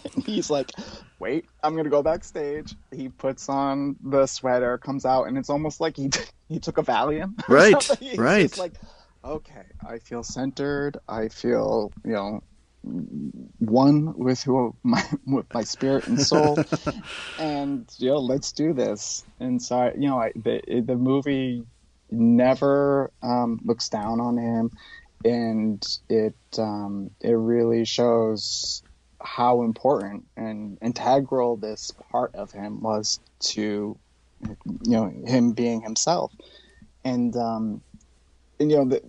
[0.25, 0.71] he's like,
[1.19, 5.79] "Wait, I'm gonna go backstage." He puts on the sweater, comes out, and it's almost
[5.79, 6.09] like he
[6.49, 7.41] he took a Valium.
[7.47, 8.57] Right, right.
[8.57, 8.73] like,
[9.23, 10.97] okay, I feel centered.
[11.07, 12.43] I feel you know
[13.59, 16.57] one with who my with my spirit and soul,
[17.39, 19.23] and you know, let's do this.
[19.39, 21.65] And so, you know, I, the the movie
[22.11, 24.71] never um, looks down on him,
[25.23, 28.83] and it um, it really shows
[29.21, 33.97] how important and integral this part of him was to
[34.41, 36.33] you know him being himself,
[37.03, 37.81] and um,
[38.59, 38.99] and you know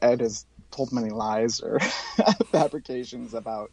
[0.00, 1.78] Ed has told many lies or
[2.52, 3.70] fabrications about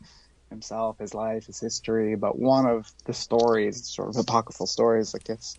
[0.49, 2.15] himself, his life, his history.
[2.15, 5.55] But one of the stories, sort of apocryphal stories that gets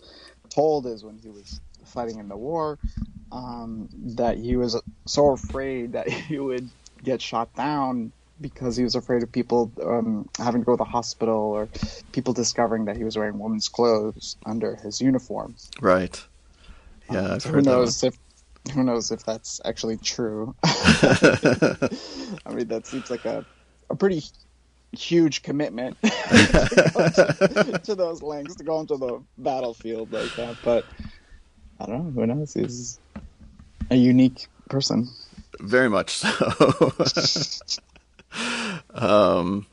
[0.51, 1.61] told, is when he was
[1.93, 2.79] fighting in the war,
[3.31, 6.69] um, that he was so afraid that he would
[7.03, 10.85] get shot down because he was afraid of people um, having to go to the
[10.85, 11.69] hospital or
[12.13, 15.55] people discovering that he was wearing women's clothes under his uniform.
[15.81, 16.21] Right.
[17.11, 18.19] Yeah, um, I've so heard who knows if
[18.75, 20.55] who knows if that's actually true.
[20.65, 23.45] I mean, that seems like a
[23.91, 24.23] a pretty
[24.93, 30.57] huge commitment to, to those lengths to go into the battlefield like that.
[30.63, 30.85] But
[31.83, 32.21] I don't know.
[32.21, 32.55] Who knows?
[32.55, 33.01] He's
[33.91, 35.09] a unique person.
[35.61, 36.93] Very much so.
[38.95, 39.67] um,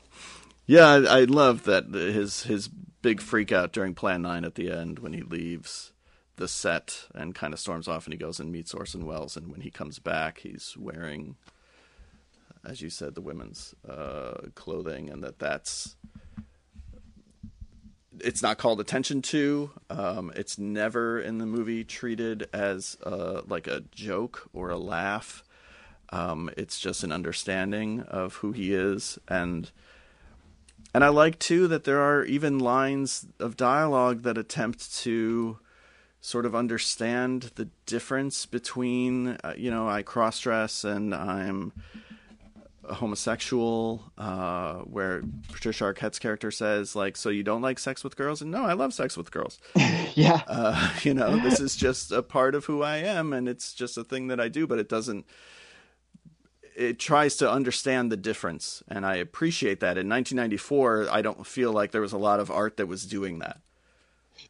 [0.66, 2.68] yeah, I, I love that his his
[3.02, 5.92] big freak out during Plan Nine at the end when he leaves
[6.36, 9.48] the set and kind of storms off and he goes and meets Orson Welles and
[9.52, 11.36] when he comes back he's wearing
[12.64, 15.96] as you said the women's uh, clothing and that that's
[18.24, 19.70] it's not called attention to.
[19.88, 25.42] Um, it's never in the movie treated as uh, like a joke or a laugh.
[26.12, 29.18] Um, it's just an understanding of who he is.
[29.28, 29.70] And
[30.92, 35.58] and I like too that there are even lines of dialogue that attempt to
[36.20, 42.09] sort of understand the difference between uh, you know I cross dress and I'm a
[42.84, 45.22] homosexual uh, where
[45.52, 48.42] Patricia Arquette's character says like so you don't like sex with girls?
[48.42, 49.58] And no I love sex with girls.
[50.14, 50.42] Yeah.
[50.48, 53.96] Uh, you know this is just a part of who I am and it's just
[53.96, 55.24] a thing that I do but it doesn't
[56.74, 59.98] it tries to understand the difference and I appreciate that.
[59.98, 63.38] In 1994 I don't feel like there was a lot of art that was doing
[63.38, 63.60] that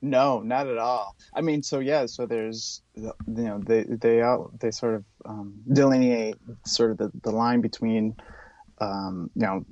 [0.02, 1.14] No, not at all.
[1.34, 5.60] I mean, so yeah, so there's, you know, they they out they sort of um,
[5.70, 8.16] delineate sort of the, the line between,
[8.80, 9.64] um, you know,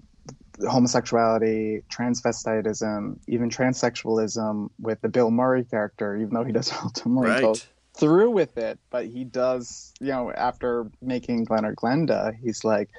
[0.69, 7.41] homosexuality, transvestitism, even transsexualism with the Bill Murray character, even though he doesn't ultimately right
[7.41, 7.55] go
[7.99, 12.91] through with it, but he does, you know, after making Glen or Glenda, he's like,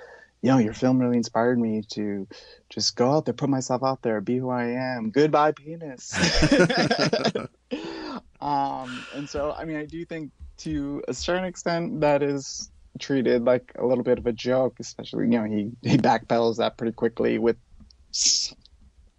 [0.41, 2.27] you know, your film really inspired me to
[2.69, 5.09] just go out there, put myself out there, be who I am.
[5.09, 6.13] Goodbye, penis.
[8.41, 13.43] um, and so, I mean, I do think to a certain extent that is treated
[13.43, 16.93] like a little bit of a joke, especially, you know, he, he backpedals that pretty
[16.93, 17.57] quickly with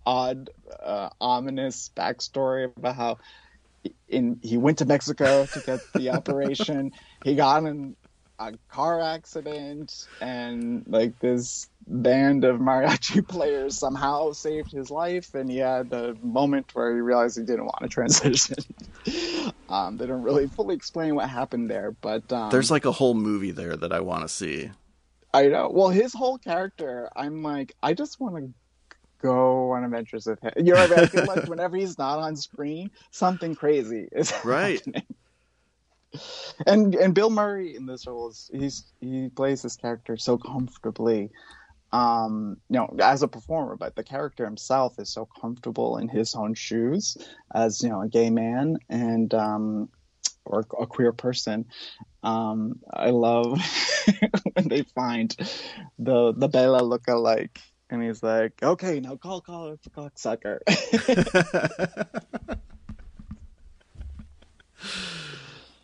[0.06, 0.50] odd,
[0.82, 3.18] uh, ominous backstory about how
[4.08, 6.92] in he went to Mexico to get the operation.
[7.24, 7.96] He got in
[8.40, 15.50] a car accident, and like this band of mariachi players somehow saved his life, and
[15.50, 18.56] he had a moment where he realized he didn't want to transition.
[19.68, 23.14] um, they don't really fully explain what happened there, but um, there's like a whole
[23.14, 24.70] movie there that I want to see
[25.32, 25.70] I know.
[25.72, 28.52] Well, his whole character, I'm like, I just want to
[29.22, 30.52] go on adventures with him.
[30.56, 31.04] You know, what I, mean?
[31.04, 34.82] I feel like whenever he's not on screen, something crazy is Right.
[34.84, 35.06] happening.
[36.66, 41.30] And and Bill Murray in this role is he's he plays this character so comfortably,
[41.92, 46.34] um, you know, as a performer, but the character himself is so comfortable in his
[46.34, 47.16] own shoes
[47.54, 49.88] as you know a gay man and um,
[50.44, 51.66] or a queer person.
[52.22, 53.58] Um, I love
[54.54, 55.34] when they find
[55.98, 57.58] the the Bela lookalike,
[57.88, 60.58] and he's like, "Okay, now call call a cocksucker."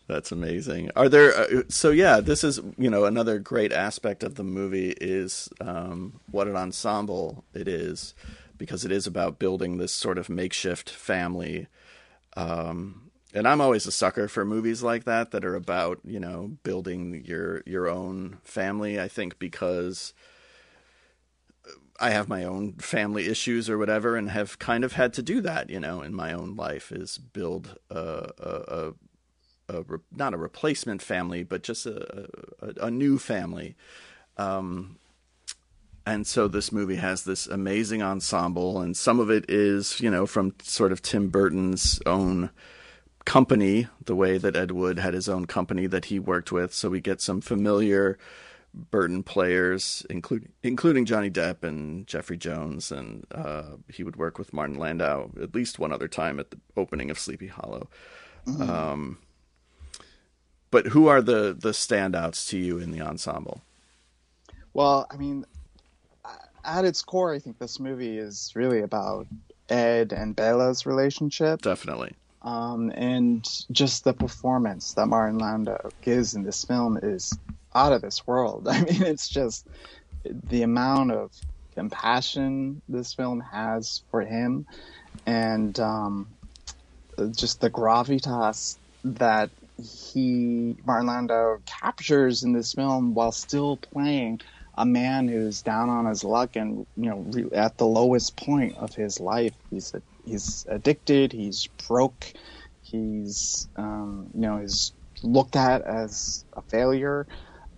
[0.09, 0.91] That's amazing.
[0.95, 4.91] Are there uh, so yeah, this is, you know, another great aspect of the movie
[5.01, 8.15] is um, what an ensemble it is
[8.57, 11.67] because it is about building this sort of makeshift family.
[12.37, 16.57] Um, and I'm always a sucker for movies like that that are about, you know,
[16.63, 20.15] building your your own family, I think because
[21.99, 25.41] I have my own family issues or whatever, and have kind of had to do
[25.43, 28.93] that, you know, in my own life is build a, a,
[29.69, 32.29] a, a not a replacement family, but just a,
[32.61, 33.77] a, a new family.
[34.37, 34.99] Um,
[36.05, 40.25] and so this movie has this amazing ensemble, and some of it is, you know,
[40.25, 42.51] from sort of Tim Burton's own
[43.25, 46.73] company, the way that Ed Wood had his own company that he worked with.
[46.73, 48.19] So we get some familiar
[48.73, 54.53] Burton players, including including Johnny Depp and Jeffrey Jones, and uh, he would work with
[54.53, 57.89] Martin Landau at least one other time at the opening of Sleepy Hollow.
[58.47, 58.71] Mm-hmm.
[58.71, 59.19] Um,
[60.77, 63.62] but who are the the standouts to you in the ensemble?
[64.74, 65.47] Well, I mean,
[66.66, 69.27] at its core, I think this movie is really about
[69.70, 71.62] Ed and Bela's relationship.
[71.62, 72.12] Definitely.
[72.43, 77.33] Um, and just the performance that Martin Landau gives in this film is
[77.74, 78.68] out of this world.
[78.70, 79.66] I mean, it's just
[80.51, 81.33] the amount of
[81.74, 84.66] compassion this film has for him,
[85.24, 86.29] and um,
[87.35, 89.49] just the gravitas that
[89.83, 94.41] he Martin Landau captures in this film while still playing
[94.79, 98.77] a man who's down on his luck and you know re- at the lowest point
[98.77, 99.55] of his life.
[99.70, 101.33] He's a, he's addicted.
[101.33, 102.33] He's broke.
[102.83, 107.27] He's um, you know he's looked at as a failure.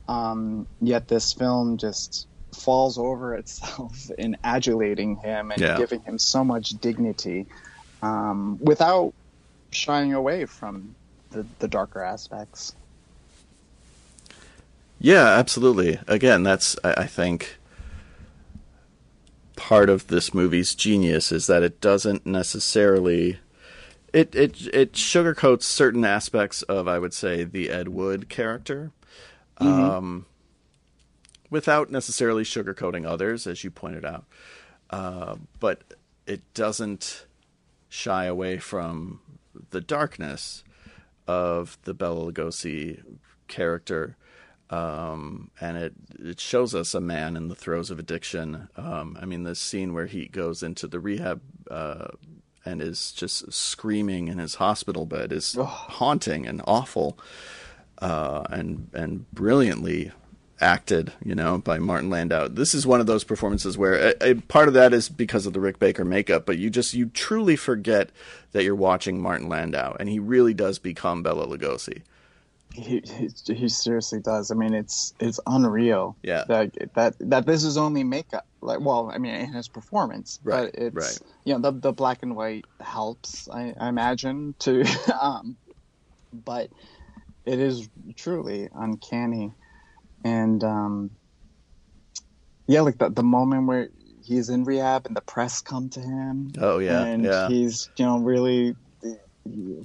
[0.08, 5.76] Um, yet this film just falls over itself in adulating him and yeah.
[5.76, 7.46] giving him so much dignity
[8.02, 9.12] um, without
[9.70, 10.94] shying away from
[11.30, 12.74] the, the darker aspects.
[15.00, 16.00] Yeah, absolutely.
[16.08, 17.58] Again, that's I, I think
[19.56, 23.38] part of this movie's genius is that it doesn't necessarily
[24.12, 28.90] it it it sugarcoats certain aspects of I would say the Ed Wood character,
[29.60, 29.68] mm-hmm.
[29.68, 30.26] um,
[31.50, 34.24] without necessarily sugarcoating others, as you pointed out.
[34.90, 35.82] Uh, but
[36.26, 37.26] it doesn't
[37.88, 39.20] shy away from
[39.70, 40.64] the darkness
[41.28, 43.00] of the Bela Lugosi
[43.46, 44.16] character
[44.70, 48.68] um, and it it shows us a man in the throes of addiction.
[48.76, 52.08] Um, I mean, the scene where he goes into the rehab uh,
[52.64, 57.18] and is just screaming in his hospital bed is haunting and awful,
[57.98, 60.12] uh, and and brilliantly
[60.60, 62.48] acted, you know, by Martin Landau.
[62.48, 65.54] This is one of those performances where a, a part of that is because of
[65.54, 68.10] the Rick Baker makeup, but you just you truly forget
[68.52, 72.02] that you're watching Martin Landau, and he really does become Bela Lugosi.
[72.72, 74.50] He, he, he seriously does.
[74.50, 76.16] I mean, it's it's unreal.
[76.22, 76.44] Yeah.
[76.48, 78.46] That that that this is only makeup.
[78.60, 80.70] Like, well, I mean, in his performance, right?
[80.72, 81.30] But it's right.
[81.44, 83.48] you know the the black and white helps.
[83.48, 84.84] I, I imagine to,
[85.20, 85.56] um,
[86.32, 86.70] but
[87.44, 89.52] it is truly uncanny,
[90.24, 91.10] and um,
[92.66, 93.88] yeah, like the the moment where
[94.28, 96.52] he's in rehab and the press come to him.
[96.58, 97.48] Oh yeah, and yeah.
[97.48, 98.76] he's you know really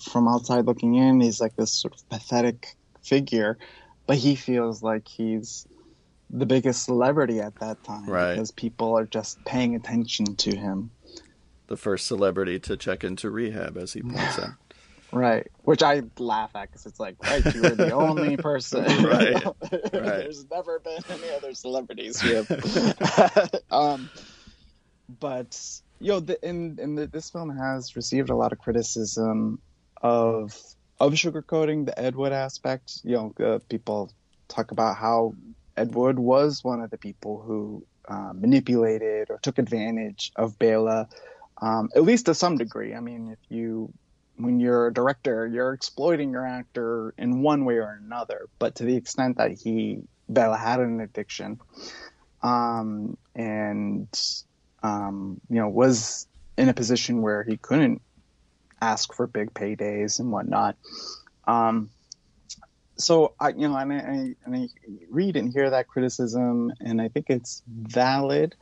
[0.01, 3.57] from outside looking in, he's like this sort of pathetic figure,
[4.05, 5.65] but he feels like he's
[6.29, 8.33] the biggest celebrity at that time right.
[8.33, 10.91] because people are just paying attention to him.
[11.67, 14.49] The first celebrity to check into rehab, as he points out.
[15.13, 18.83] Right, which I laugh at because it's like, right, you were the only person.
[19.03, 19.91] right, right.
[19.91, 22.19] There's never been any other celebrities
[23.69, 24.09] um,
[25.19, 25.59] but
[25.99, 29.59] yo, the, in in the, this film has received a lot of criticism
[30.01, 30.59] of
[30.99, 32.99] of sugarcoating the Ed Wood aspect.
[33.03, 34.11] You know, uh, people
[34.47, 35.35] talk about how
[35.75, 41.07] Ed Wood was one of the people who uh, manipulated or took advantage of Bela,
[41.61, 42.93] um, at least to some degree.
[42.93, 43.91] I mean, if you
[44.37, 48.47] when you're a director, you're exploiting your actor in one way or another.
[48.59, 51.59] But to the extent that he Bela had an addiction,
[52.41, 54.07] um, and
[54.83, 56.27] um, you know, was
[56.57, 58.01] in a position where he couldn't
[58.81, 60.75] ask for big paydays and whatnot.
[61.47, 61.89] Um,
[62.97, 64.69] so I, you know, and I, and I
[65.09, 68.55] read and hear that criticism, and I think it's valid,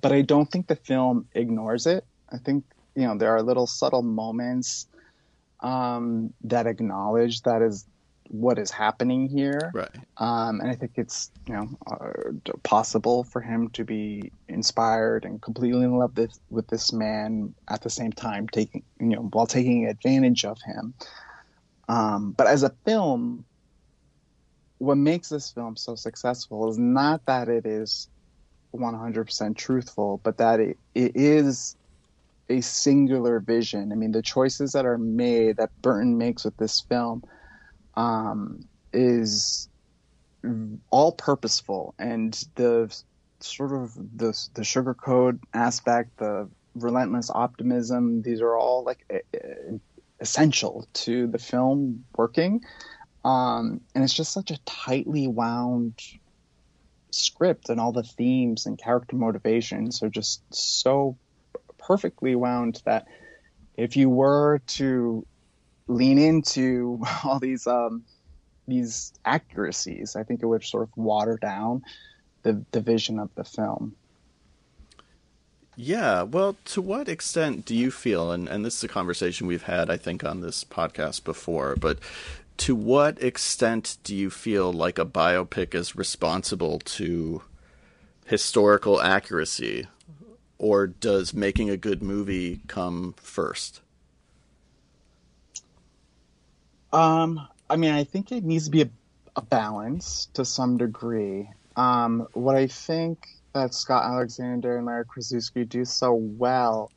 [0.00, 2.04] but I don't think the film ignores it.
[2.30, 2.64] I think
[2.94, 4.86] you know there are little subtle moments
[5.60, 7.86] um, that acknowledge that is
[8.28, 9.70] what is happening here.
[9.74, 9.94] Right.
[10.16, 15.40] Um, and I think it's you know uh, possible for him to be inspired and
[15.40, 19.46] completely in love with, with this man at the same time, taking you know while
[19.46, 20.94] taking advantage of him.
[21.88, 23.44] Um, but as a film,
[24.78, 28.08] what makes this film so successful is not that it is
[28.74, 31.76] 100% truthful, but that it, it is
[32.48, 33.92] a singular vision.
[33.92, 37.22] I mean, the choices that are made that Burton makes with this film
[37.94, 39.68] um, is
[40.90, 42.94] all purposeful and the
[43.40, 48.22] sort of the the sugar code aspect, the relentless optimism.
[48.22, 49.06] These are all like
[50.20, 52.62] essential to the film working,
[53.24, 56.00] um, and it's just such a tightly wound
[57.10, 61.16] script and all the themes and character motivations are just so
[61.78, 63.06] perfectly wound that
[63.76, 65.26] if you were to
[65.86, 68.04] lean into all these um,
[68.66, 71.82] these accuracies, I think it would sort of water down
[72.42, 73.94] the the vision of the film.
[75.74, 79.62] Yeah, well, to what extent do you feel, and, and this is a conversation we've
[79.62, 81.98] had, I think, on this podcast before, but
[82.58, 87.42] to what extent do you feel like a biopic is responsible to
[88.26, 89.86] historical accuracy,
[90.58, 93.80] or does making a good movie come first?
[96.92, 98.90] Um, I mean, I think it needs to be a,
[99.36, 101.48] a balance to some degree.
[101.76, 106.90] Um, what I think that Scott Alexander and Larry Karaszewski do so well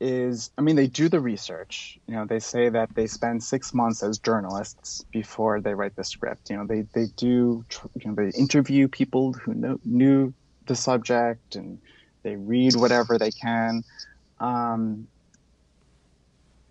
[0.00, 1.98] is, I mean, they do the research.
[2.06, 6.04] You know, they say that they spend six months as journalists before they write the
[6.04, 6.50] script.
[6.50, 7.64] You know, they they do,
[7.94, 10.34] you know, they interview people who know, knew
[10.66, 11.78] the subject and
[12.22, 13.82] they read whatever they can.
[14.40, 15.08] Um,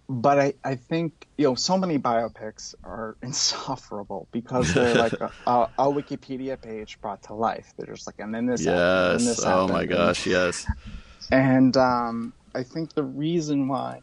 [0.08, 5.32] but I, I think you know so many biopics are insufferable because they're like a,
[5.48, 7.74] a, a, Wikipedia page brought to life.
[7.78, 8.64] They're just like, and then this.
[8.64, 8.74] Yes.
[8.76, 9.74] Happened, and this oh happened.
[9.74, 10.28] my gosh.
[10.28, 10.66] Yes.
[11.32, 14.02] And um, I think the reason why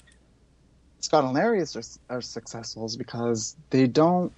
[1.01, 4.33] Scott and Larry are, are successful is because they don't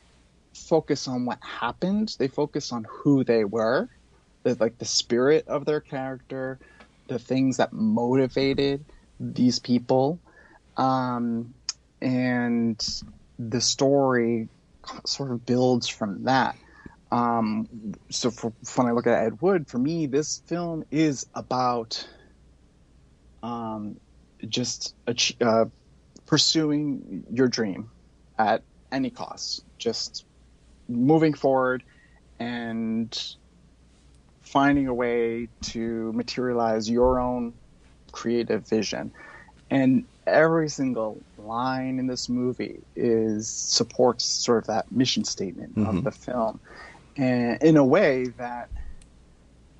[0.54, 2.14] focus on what happened.
[2.18, 3.88] They focus on who they were,
[4.42, 6.58] the, like the spirit of their character,
[7.08, 8.84] the things that motivated
[9.18, 10.18] these people
[10.76, 11.54] um,
[12.00, 13.02] and
[13.38, 14.48] the story
[15.04, 16.56] sort of builds from that.
[17.10, 22.06] Um, so for, when I look at Ed Wood, for me, this film is about
[23.42, 23.96] um,
[24.48, 24.94] just
[25.40, 25.66] uh,
[26.26, 27.90] pursuing your dream
[28.38, 30.24] at any cost, just
[30.88, 31.82] moving forward
[32.40, 33.36] and
[34.42, 37.54] finding a way to materialize your own
[38.12, 39.12] creative vision.
[39.70, 45.98] And every single line in this movie is supports sort of that mission statement mm-hmm.
[45.98, 46.60] of the film,
[47.16, 48.68] and in a way that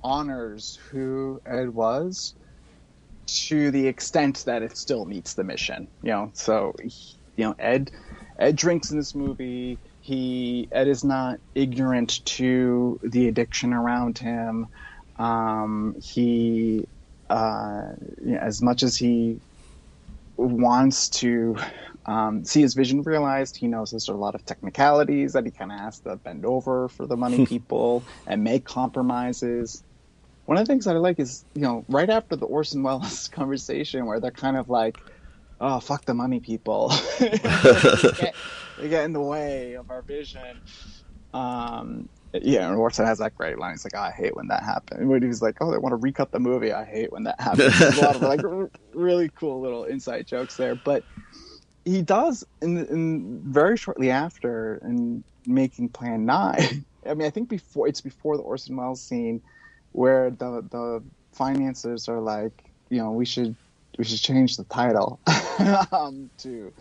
[0.03, 2.35] honors who Ed was
[3.25, 5.87] to the extent that it still meets the mission.
[6.03, 7.91] You know, so you know Ed
[8.39, 9.77] Ed drinks in this movie.
[10.01, 14.67] He Ed is not ignorant to the addiction around him.
[15.17, 16.85] Um, he
[17.29, 17.93] uh,
[18.23, 19.39] you know, as much as he
[20.37, 21.57] wants to
[22.05, 23.57] um, see his vision realized.
[23.57, 26.87] He knows there's a lot of technicalities that he kind of has to bend over
[26.87, 29.83] for the money people and make compromises.
[30.45, 33.27] One of the things that I like is, you know, right after the Orson Welles
[33.33, 34.97] conversation where they're kind of like,
[35.59, 36.89] oh, fuck the money people.
[37.19, 38.35] they, get,
[38.79, 40.59] they, get, in the way of our vision.
[41.33, 42.07] Um,
[42.43, 43.71] yeah, and Orson has that great line.
[43.73, 45.05] He's like, oh, I hate when that happens.
[45.05, 46.71] When he's like, oh, they want to recut the movie.
[46.71, 47.77] I hate when that happens.
[47.77, 48.41] There's a lot of like
[48.93, 50.75] really cool little inside jokes there.
[50.75, 51.03] But
[51.85, 56.85] he does, in, in very shortly after, in making Plan Nine.
[57.05, 59.41] I mean, I think before it's before the Orson Welles scene,
[59.91, 63.55] where the the finances are like, you know, we should
[63.97, 65.19] we should change the title
[65.91, 66.73] um, to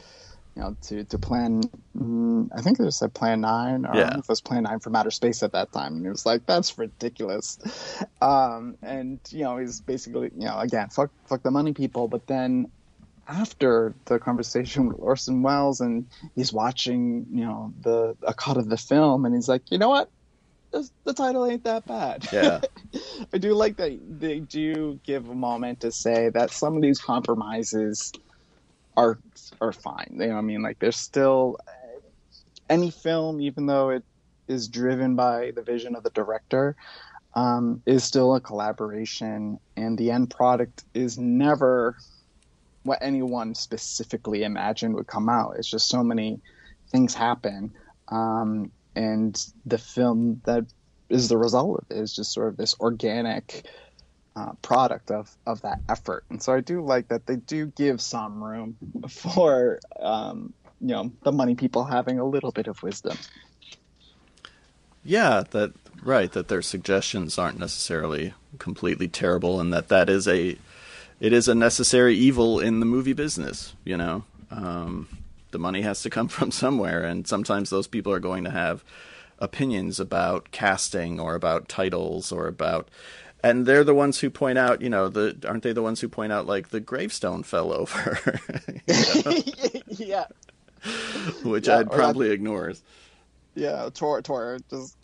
[0.56, 1.62] you know, to to plan.
[1.98, 4.18] Mm, I think it was said Plan Nine, or yeah.
[4.18, 6.78] it was Plan Nine from Outer Space at that time, and he was like, "That's
[6.78, 7.58] ridiculous."
[8.22, 12.06] Um, and you know, he's basically, you know, again, fuck, fuck the money people.
[12.06, 12.70] But then
[13.26, 18.68] after the conversation with Orson Welles, and he's watching, you know, the a cut of
[18.68, 20.08] the film, and he's like, "You know what?
[21.04, 22.60] The title ain't that bad." Yeah,
[23.32, 27.00] I do like that they do give a moment to say that some of these
[27.00, 28.12] compromises
[28.96, 29.18] are
[29.60, 30.16] are fine.
[30.18, 31.58] You know, I mean, like there's still
[32.68, 34.04] any film, even though it
[34.48, 36.76] is driven by the vision of the director,
[37.34, 41.96] um, is still a collaboration, and the end product is never
[42.84, 45.54] what anyone specifically imagined would come out.
[45.56, 46.40] It's just so many
[46.90, 47.72] things happen,
[48.08, 50.64] um, and the film that
[51.08, 53.66] is the result of it is just sort of this organic
[54.36, 56.24] uh, product of, of that effort.
[56.30, 58.76] And so I do like that they do give some room
[59.08, 63.16] for, um, you know, the money people having a little bit of wisdom.
[65.04, 65.72] Yeah, that
[66.02, 66.32] right.
[66.32, 70.56] That their suggestions aren't necessarily completely terrible, and that that is a
[71.20, 73.74] it is a necessary evil in the movie business.
[73.84, 75.08] You know, um,
[75.50, 78.82] the money has to come from somewhere, and sometimes those people are going to have
[79.38, 82.88] opinions about casting or about titles or about
[83.44, 86.08] and they're the ones who point out, you know, the aren't they the ones who
[86.08, 88.18] point out like the gravestone fell over?
[89.88, 90.24] yeah.
[91.44, 92.72] Which yeah, I'd probably ignore.
[93.54, 94.96] Yeah, Tor Tor just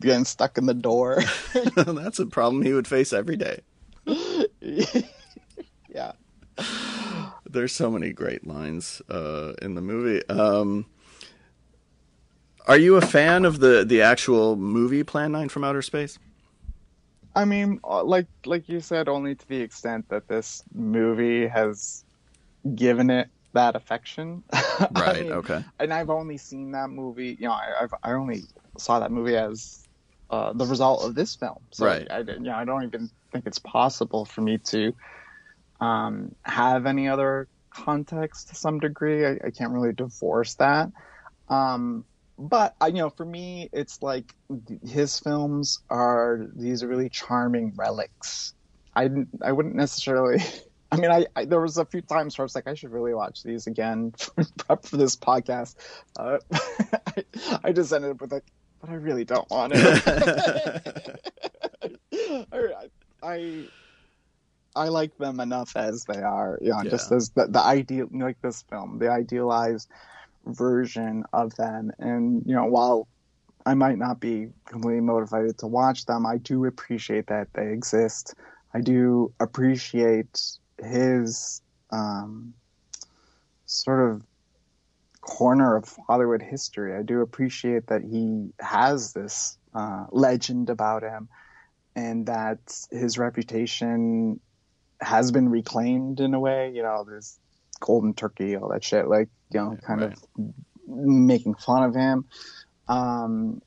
[0.00, 1.22] getting stuck in the door.
[1.74, 3.60] That's a problem he would face every day.
[4.60, 6.12] yeah.
[7.48, 10.26] There's so many great lines uh, in the movie.
[10.28, 10.84] Um,
[12.66, 16.18] are you a fan of the the actual movie Plan Nine from Outer Space?
[17.34, 22.04] I mean, uh, like like you said, only to the extent that this movie has
[22.74, 24.44] given it that affection.
[24.92, 25.18] Right.
[25.18, 25.64] I mean, okay.
[25.78, 27.36] And I've only seen that movie.
[27.38, 28.42] You know, I, I've I only
[28.78, 29.86] saw that movie as
[30.30, 31.58] uh, the result of this film.
[31.72, 32.06] So Right.
[32.10, 34.94] I, I, you know, I don't even think it's possible for me to
[35.80, 39.26] um, have any other context to some degree.
[39.26, 40.90] I, I can't really divorce that.
[41.48, 42.04] Um,
[42.40, 44.32] but I, you know, for me, it's like
[44.82, 48.54] his films are these really charming relics.
[48.96, 49.10] I
[49.42, 50.42] I wouldn't necessarily.
[50.92, 52.90] I mean, I, I there was a few times where I was like, I should
[52.90, 55.76] really watch these again for prep for this podcast.
[56.18, 57.24] Uh, I,
[57.64, 58.44] I just ended up with like,
[58.80, 61.20] but I really don't want it.
[62.52, 62.88] I,
[63.22, 63.68] I
[64.76, 66.90] I like them enough as they are, you know, Yeah.
[66.90, 69.90] just as the, the ideal, like this film, the idealized
[70.46, 71.90] version of them.
[71.98, 73.08] And you know, while
[73.66, 78.34] I might not be completely motivated to watch them, I do appreciate that they exist.
[78.72, 80.40] I do appreciate
[80.82, 81.60] his
[81.90, 82.54] um,
[83.66, 84.22] sort of
[85.20, 86.96] corner of Hollywood history.
[86.96, 91.28] I do appreciate that he has this uh, legend about him
[91.94, 92.58] and that
[92.90, 94.40] his reputation
[95.00, 96.72] has been reclaimed in a way.
[96.74, 97.38] You know, this
[97.80, 100.12] golden turkey, all that shit, like, you know, kind Right.
[100.12, 100.54] of
[100.86, 102.24] making fun of him.
[102.88, 103.60] Um,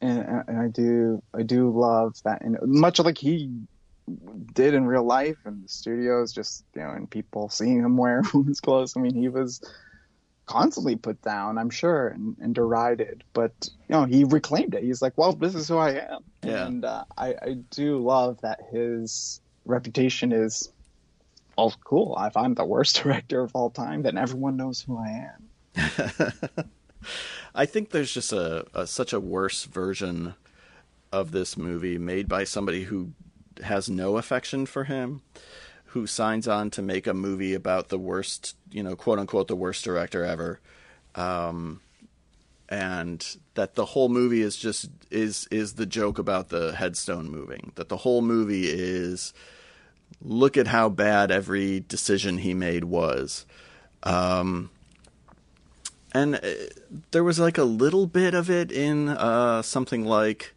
[0.00, 2.42] and, and I do, I do love that.
[2.42, 3.50] And much like he
[4.52, 8.22] did in real life in the studios, just, you know, and people seeing him wear
[8.34, 8.94] women's clothes.
[8.96, 9.60] I mean, he was
[10.46, 13.24] constantly put down, I'm sure, and, and derided.
[13.32, 14.82] But you know, he reclaimed it.
[14.82, 16.66] He's like, "Well, this is who I am," Yeah.
[16.66, 20.70] and uh, I, I do love that his reputation is,
[21.56, 22.16] "Oh, cool!
[22.20, 26.70] If I'm the worst director of all time, then everyone knows who I am."
[27.54, 30.34] I think there's just a, a such a worse version
[31.12, 33.12] of this movie made by somebody who
[33.62, 35.22] has no affection for him,
[35.86, 39.54] who signs on to make a movie about the worst, you know, quote unquote, the
[39.54, 40.60] worst director ever,
[41.14, 41.80] um,
[42.68, 47.72] and that the whole movie is just is is the joke about the headstone moving.
[47.76, 49.32] That the whole movie is
[50.24, 53.44] look at how bad every decision he made was.
[54.02, 54.70] Um,
[56.12, 56.40] and uh,
[57.10, 60.54] there was like a little bit of it in uh, something like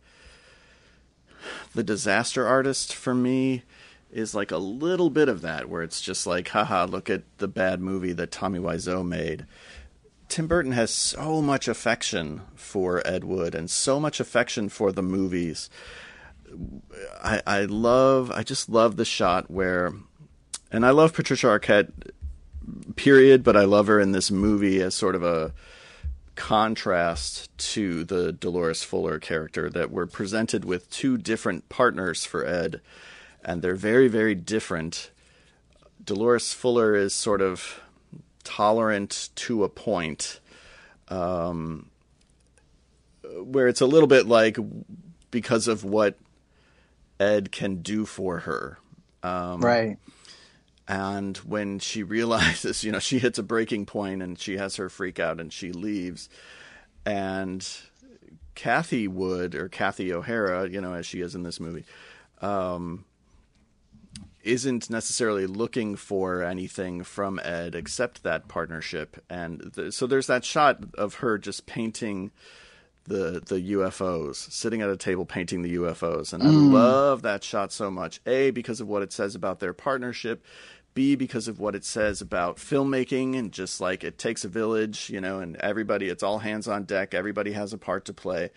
[1.75, 3.63] the disaster artist for me
[4.11, 7.47] is like a little bit of that where it's just like haha look at the
[7.47, 9.45] bad movie that Tommy Wiseau made
[10.29, 15.01] Tim Burton has so much affection for Ed Wood and so much affection for the
[15.01, 15.69] movies
[17.23, 19.93] I, I love I just love the shot where
[20.71, 21.91] and I love Patricia Arquette
[22.95, 25.53] period, but I love her in this movie as sort of a
[26.35, 32.81] contrast to the Dolores Fuller character that we're presented with two different partners for Ed,
[33.43, 35.11] and they're very, very different.
[36.03, 37.81] Dolores Fuller is sort of
[38.43, 40.39] tolerant to a point,
[41.09, 41.89] um,
[43.41, 44.57] where it's a little bit like
[45.31, 46.17] because of what
[47.19, 48.77] Ed can do for her.
[49.23, 49.97] Um, right.
[50.87, 54.89] and when she realizes, you know, she hits a breaking point and she has her
[54.89, 56.29] freak out and she leaves.
[57.05, 57.67] And
[58.55, 61.85] Kathy Wood, or Kathy O'Hara, you know, as she is in this movie,
[62.41, 63.05] um,
[64.43, 69.23] isn't necessarily looking for anything from Ed except that partnership.
[69.29, 72.31] And th- so there's that shot of her just painting
[73.07, 77.71] the the UFOs, sitting at a table painting the UFOs, and I love that shot
[77.71, 78.19] so much.
[78.25, 80.43] A because of what it says about their partnership.
[80.93, 85.11] B because of what it says about filmmaking and just like it takes a village,
[85.11, 87.13] you know, and everybody it's all hands on deck.
[87.13, 88.49] Everybody has a part to play.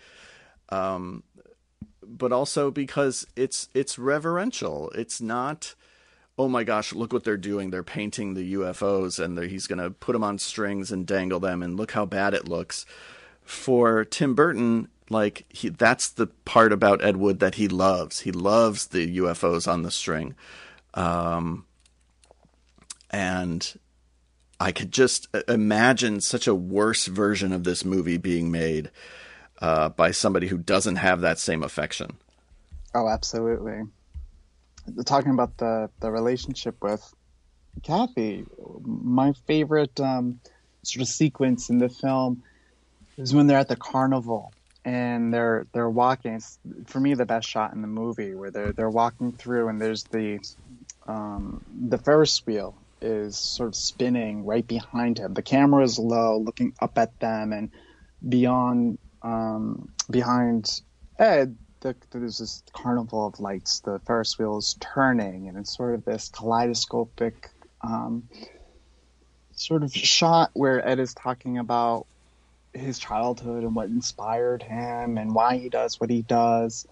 [0.69, 1.21] Um,
[2.03, 4.89] but also because it's it's reverential.
[4.95, 5.75] It's not
[6.37, 7.69] oh my gosh, look what they're doing.
[7.69, 11.61] They're painting the UFOs and he's going to put them on strings and dangle them
[11.61, 12.85] and look how bad it looks.
[13.43, 18.21] For Tim Burton, like he that's the part about Ed Wood that he loves.
[18.21, 20.35] He loves the UFOs on the string.
[20.93, 21.65] Um
[23.09, 23.77] and
[24.59, 28.91] I could just uh, imagine such a worse version of this movie being made
[29.59, 32.17] uh, by somebody who doesn't have that same affection.
[32.93, 33.81] Oh, absolutely.
[35.05, 37.13] Talking about the the relationship with
[37.83, 38.45] Kathy,
[38.83, 40.39] my favorite um,
[40.83, 42.43] sort of sequence in the film
[43.17, 44.53] is when they're at the carnival
[44.83, 46.35] and they're they're walking.
[46.35, 49.81] It's, for me, the best shot in the movie where they're they're walking through, and
[49.81, 50.39] there's the
[51.07, 55.33] um, the Ferris wheel is sort of spinning right behind him.
[55.33, 57.71] The camera is low, looking up at them, and
[58.27, 60.81] beyond um, behind
[61.17, 63.81] Ed, the, there's this carnival of lights.
[63.81, 67.49] The Ferris wheel is turning, and it's sort of this kaleidoscopic
[67.81, 68.29] um,
[69.53, 72.07] sort of shot where Ed is talking about
[72.73, 76.87] his childhood and what inspired him and why he does what he does.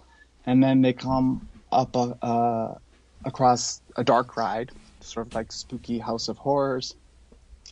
[0.46, 2.78] And then they come up a, uh,
[3.24, 4.72] across a dark ride,
[5.02, 6.96] sort of like spooky House of Horrors.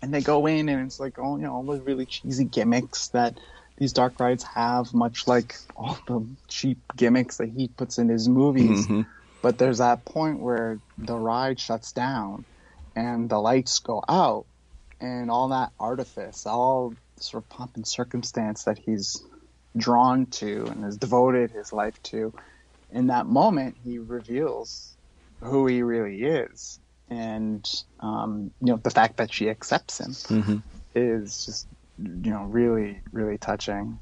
[0.01, 3.07] And they go in, and it's like, oh, you know, all the really cheesy gimmicks
[3.09, 3.39] that
[3.77, 8.29] these dark rides have, much like all the cheap gimmicks that he puts in his
[8.29, 8.85] movies.
[8.85, 9.01] Mm-hmm.
[9.41, 12.45] But there's that point where the ride shuts down
[12.95, 14.45] and the lights go out,
[14.99, 19.23] and all that artifice, all sort of pomp and circumstance that he's
[19.77, 22.33] drawn to and has devoted his life to,
[22.91, 24.95] in that moment he reveals
[25.41, 27.65] who he really is, and
[28.01, 30.57] um, you know the fact that she accepts him Mm-hmm.
[30.95, 33.99] is just you know really really touching.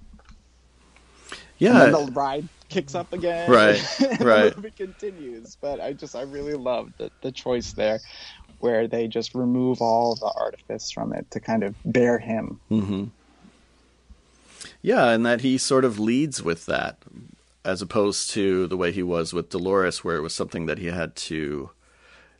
[1.57, 3.51] Yeah, And then the ride kicks up again.
[3.51, 3.81] Right,
[4.19, 4.53] right.
[4.53, 8.01] The movie continues, but I just I really love the the choice there,
[8.59, 12.59] where they just remove all the artifice from it to kind of bare him.
[12.69, 13.05] hmm
[14.81, 16.97] Yeah, and that he sort of leads with that,
[17.63, 20.87] as opposed to the way he was with Dolores, where it was something that he
[20.87, 21.71] had to,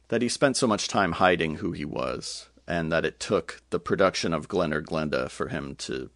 [0.09, 3.80] that he spent so much time hiding who he was, and that it took the
[3.80, 6.09] production of Glen or Glenda for him to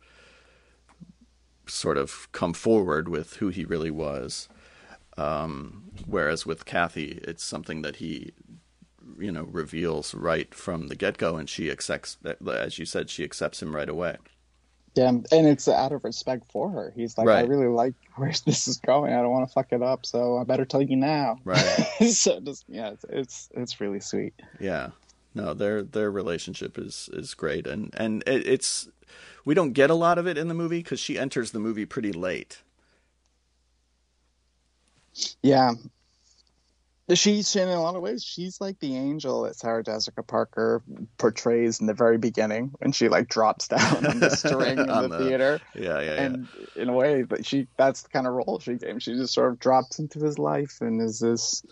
[1.68, 4.50] sort of come forward with who he really was.
[5.18, 8.32] Um, whereas with Kathy, it's something that he,
[9.18, 13.24] you know, reveals right from the get go, and she accepts, as you said, she
[13.24, 14.18] accepts him right away.
[14.96, 16.92] Yeah, and it's out of respect for her.
[16.96, 19.14] He's like, I really like where this is going.
[19.14, 21.38] I don't want to fuck it up, so I better tell you now.
[21.44, 21.60] Right.
[22.10, 24.34] so just yeah, it's, it's it's really sweet.
[24.60, 24.90] Yeah,
[25.34, 28.90] no, their their relationship is is great, and and it, it's
[29.46, 31.86] we don't get a lot of it in the movie because she enters the movie
[31.86, 32.62] pretty late.
[35.42, 35.74] Yeah.
[37.14, 38.24] She's in a lot of ways.
[38.24, 40.84] She's like the angel that Sarah Jessica Parker
[41.18, 45.08] portrays in the very beginning when she like drops down on the string in the,
[45.08, 45.60] the- theater.
[45.74, 46.22] Yeah, yeah, yeah.
[46.22, 49.02] And in a way, but she that's the kind of role she gave.
[49.02, 51.64] She just sort of drops into his life and is this,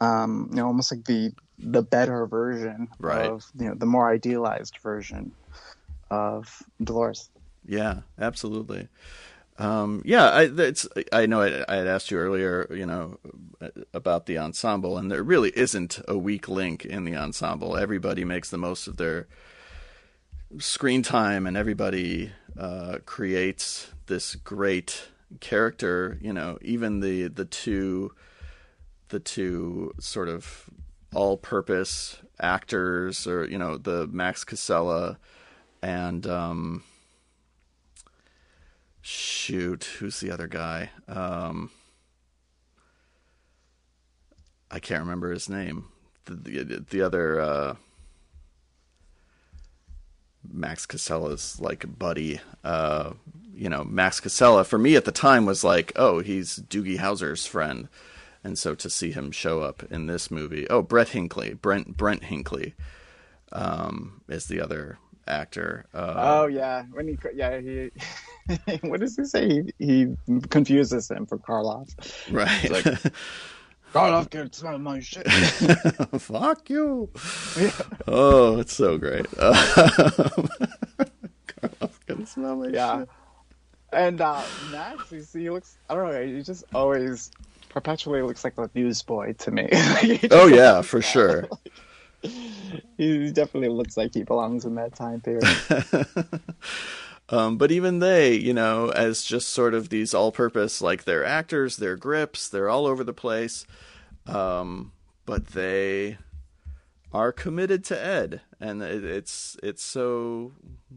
[0.00, 3.30] um, you know, almost like the the better version Right.
[3.30, 5.32] of you know the more idealized version
[6.10, 7.30] of Dolores.
[7.66, 8.88] Yeah, absolutely.
[9.58, 13.18] Um, yeah, I, it's, I know I, I had asked you earlier, you know,
[13.94, 17.76] about the ensemble, and there really isn't a weak link in the ensemble.
[17.76, 19.26] Everybody makes the most of their
[20.58, 25.08] screen time, and everybody uh, creates this great
[25.40, 26.18] character.
[26.20, 28.12] You know, even the the two
[29.08, 30.68] the two sort of
[31.14, 35.18] all-purpose actors, or you know, the Max Casella
[35.82, 36.82] and um,
[39.06, 40.90] shoot, who's the other guy?
[41.08, 41.70] Um,
[44.70, 45.86] I can't remember his name.
[46.24, 47.76] The the, the other uh,
[50.52, 52.40] Max Casella's like buddy.
[52.64, 53.12] Uh,
[53.54, 57.46] you know, Max Casella for me at the time was like, oh, he's Doogie Howser's
[57.46, 57.88] friend,
[58.44, 62.24] and so to see him show up in this movie, oh, Brett Hinckley, Brent Brent
[62.24, 62.74] Hinckley,
[63.52, 65.86] um, is the other actor.
[65.94, 67.90] Uh, Oh yeah, when he yeah he
[68.82, 69.48] what does he say?
[69.48, 71.88] He, he confuses him for Karloff.
[72.32, 72.70] right.
[72.70, 73.12] like-
[73.94, 75.26] Karloff can smell my shit.
[76.20, 77.08] Fuck you.
[78.06, 79.26] Oh, it's so great.
[79.38, 79.54] Um,
[81.46, 83.08] Karloff can smell my yeah, shit.
[83.92, 87.30] and uh, Max, he, he looks I don't know, he just always
[87.70, 89.68] perpetually looks like a newsboy to me.
[90.30, 91.48] Oh yeah, for like sure.
[92.96, 95.44] He definitely looks like he belongs in that time period.
[97.28, 101.76] Um, but even they, you know, as just sort of these all-purpose, like they're actors,
[101.76, 103.66] they're grips, they're all over the place,
[104.26, 104.92] um,
[105.24, 106.18] but they
[107.12, 110.52] are committed to Ed, and it, it's it's so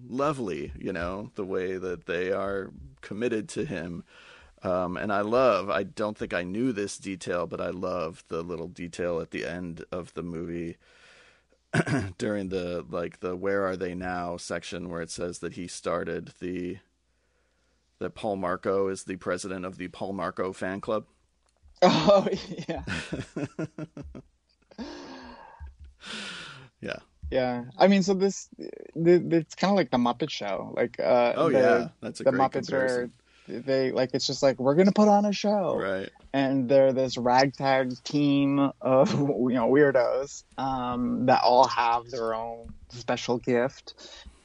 [0.07, 2.71] lovely, you know, the way that they are
[3.01, 4.03] committed to him.
[4.61, 8.43] Um, and I love, I don't think I knew this detail, but I love the
[8.43, 10.75] little detail at the end of the movie
[12.17, 16.33] during the like the where are they now section where it says that he started
[16.39, 16.77] the
[17.99, 21.05] that Paul Marco is the president of the Paul Marco fan club.
[21.81, 22.27] oh
[22.67, 22.83] yeah,
[26.81, 26.97] Yeah.
[27.31, 27.65] yeah.
[27.77, 28.49] I mean, so this
[28.95, 32.51] it's kind of like the Muppet Show, like uh, Oh the, yeah, that's the Muppets
[32.53, 32.71] comparison.
[32.71, 33.09] are
[33.49, 36.09] they like it's just like we're gonna put on a show, Right.
[36.33, 42.69] and they're this ragtag team of you know weirdos um, that all have their own
[42.91, 43.93] special gift,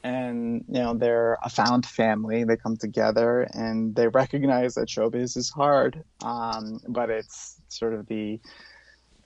[0.03, 2.45] and you know they're a found family.
[2.45, 8.07] They come together and they recognize that showbiz is hard, um, but it's sort of
[8.07, 8.41] the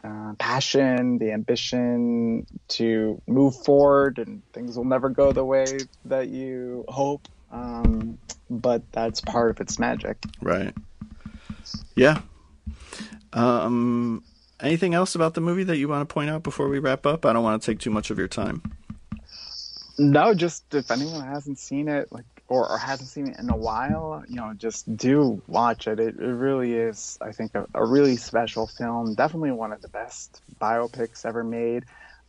[0.05, 6.29] uh, passion, the ambition to move forward, and things will never go the way that
[6.29, 7.27] you hope.
[7.51, 8.19] Um,
[8.51, 10.19] but that's part of its magic.
[10.41, 10.75] Right.
[11.95, 12.21] Yeah.
[13.33, 14.23] Um,
[14.61, 17.27] anything else about the movie that you want to point out before we wrap up?
[17.27, 18.63] I don't want to take too much of your time.
[19.99, 23.57] No, just if anyone hasn't seen it, like or, or hasn't seen it in a
[23.57, 26.01] while, you know, just do watch it.
[26.01, 29.15] It, it really is, I think, a, a really special film.
[29.15, 31.85] Definitely one of the best biopics ever made.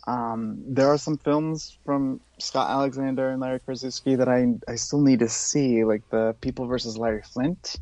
[0.09, 5.01] Um, there are some films from Scott Alexander and Larry Karaszewski that I I still
[5.01, 7.75] need to see, like the People versus Larry Flynt.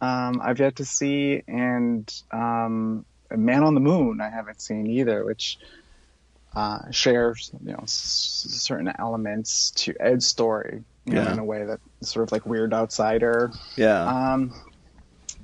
[0.00, 5.24] Um, I've yet to see, and um, Man on the Moon I haven't seen either,
[5.24, 5.58] which
[6.54, 11.32] uh, shares you know s- certain elements to Ed's story, you know, Yeah.
[11.32, 13.50] in a way that sort of like weird outsider.
[13.76, 14.04] Yeah.
[14.04, 14.52] Um,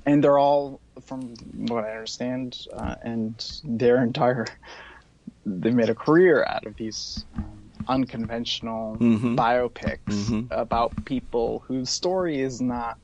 [0.05, 1.33] and they're all, from
[1.69, 3.33] what I understand, uh, and
[3.63, 4.45] their entire,
[5.45, 7.25] they made a career out of these
[7.87, 9.35] unconventional Mhm.
[9.35, 10.47] biopics Mhm.
[10.51, 12.97] about people whose story is not.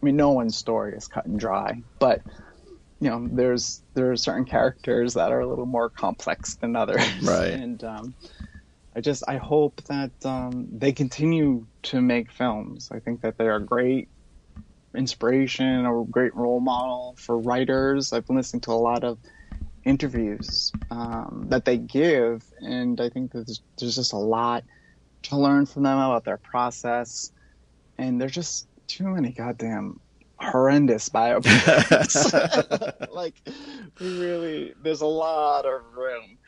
[0.00, 2.22] I mean, no one's story is cut and dry, but
[3.00, 7.00] you know, there's there are certain characters that are a little more complex than others,
[7.22, 7.52] Right.
[7.52, 8.14] And um,
[8.94, 12.90] I just I hope that um, they continue to make films.
[12.92, 14.08] I think that they are great
[14.94, 18.12] inspiration or great role model for writers.
[18.12, 19.18] I've been listening to a lot of
[19.84, 24.64] interviews um, that they give, and I think that there's, there's just a lot
[25.24, 27.32] to learn from them about their process.
[27.98, 30.00] And there's just too many goddamn
[30.36, 32.32] horrendous biopics.
[33.12, 33.34] like,
[34.00, 36.38] really, there's a lot of room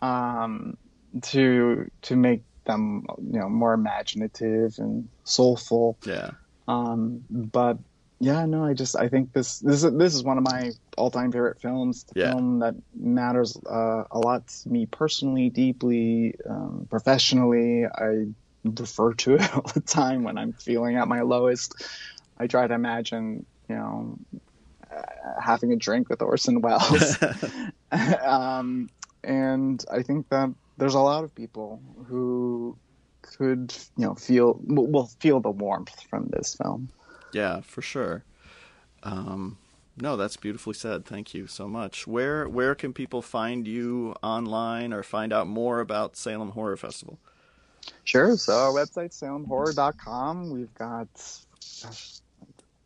[0.00, 0.76] um,
[1.22, 5.98] to to make them, you know, more imaginative and soulful.
[6.06, 6.30] yeah.
[6.68, 7.78] Um, but
[8.22, 11.10] yeah, no, I just I think this this is this is one of my all
[11.10, 12.04] time favorite films.
[12.04, 12.28] The Yeah.
[12.28, 17.84] film that matters uh, a lot to me personally, deeply, um, professionally.
[17.84, 18.26] I
[18.64, 21.74] refer to it all the time when I'm feeling at my lowest.
[22.38, 24.16] I try to imagine, you know,
[24.96, 25.02] uh,
[25.40, 27.18] having a drink with Orson Welles.
[28.22, 28.88] um,
[29.24, 32.78] and I think that there's a lot of people who
[33.36, 36.88] could, you know, feel will will feel the warmth from this film.
[37.32, 38.24] Yeah, for sure.
[39.02, 39.58] Um,
[39.96, 41.04] no, that's beautifully said.
[41.04, 42.06] Thank you so much.
[42.06, 47.18] Where where can people find you online or find out more about Salem Horror Festival?
[48.04, 48.36] Sure.
[48.36, 51.08] So our website, salemhorror.com, we've got
[51.82, 52.20] gosh,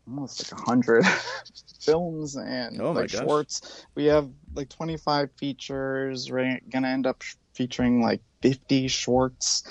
[0.07, 1.05] almost like a hundred
[1.81, 3.11] films and Oh like gosh.
[3.11, 3.85] shorts.
[3.95, 6.31] We have like 25 features.
[6.31, 7.23] We're gonna end up
[7.53, 9.63] featuring like 50 shorts.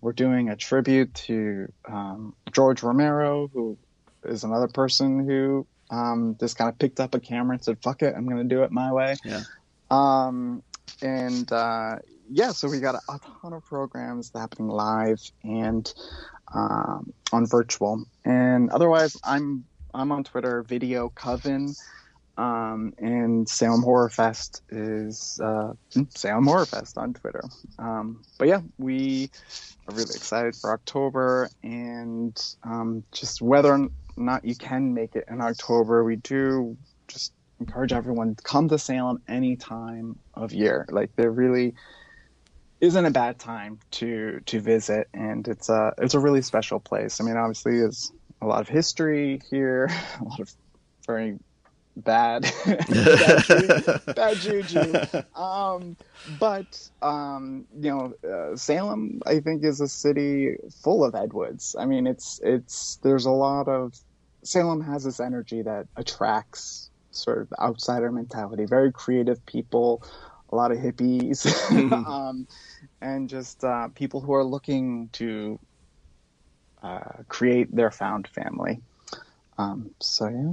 [0.00, 3.78] We're doing a tribute to um, George Romero, who
[4.24, 8.02] is another person who um, just kind of picked up a camera and said, "Fuck
[8.02, 9.42] it, I'm gonna do it my way." Yeah.
[9.90, 10.62] Um,
[11.02, 11.96] and uh,
[12.30, 15.92] yeah, so we got a, a ton of programs happening live and
[16.54, 18.04] um, on virtual.
[18.24, 21.74] And otherwise, I'm I'm on Twitter, Video Coven,
[22.38, 25.74] um, and Salem Horror Fest is uh,
[26.10, 27.42] Salem Horror Fest on Twitter.
[27.78, 29.30] Um, but yeah, we
[29.88, 33.88] are really excited for October, and um, just whether or
[34.20, 36.76] not you can make it in October, we do
[37.08, 40.86] just encourage everyone to come to Salem any time of year.
[40.90, 41.74] Like there really
[42.80, 47.20] isn't a bad time to to visit, and it's a it's a really special place.
[47.20, 49.86] I mean, obviously, there's a lot of history here,
[50.20, 50.50] a lot of
[51.06, 51.38] very
[51.96, 52.42] bad
[52.76, 54.94] bad, ju- bad juju.
[55.34, 55.96] Um,
[56.38, 56.66] but
[57.02, 61.74] um, you know, uh, Salem, I think, is a city full of Ed Woods.
[61.78, 63.94] I mean, it's it's there's a lot of
[64.42, 70.02] Salem has this energy that attracts sort of outsider mentality, very creative people,
[70.50, 71.92] a lot of hippies, Mhm.
[72.06, 72.46] um,
[73.00, 75.58] and just uh, people who are looking to
[76.82, 78.80] uh, create their found family.
[79.58, 80.52] Um, so yeah.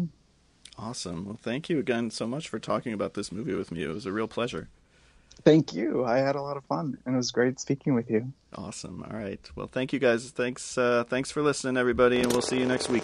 [0.79, 1.25] Awesome.
[1.25, 3.83] Well, thank you again so much for talking about this movie with me.
[3.83, 4.67] It was a real pleasure.
[5.45, 6.03] Thank you.
[6.03, 8.33] I had a lot of fun, and it was great speaking with you.
[8.55, 9.03] Awesome.
[9.09, 9.39] All right.
[9.55, 10.29] Well, thank you guys.
[10.31, 10.77] Thanks.
[10.77, 13.03] Uh, thanks for listening, everybody, and we'll see you next week.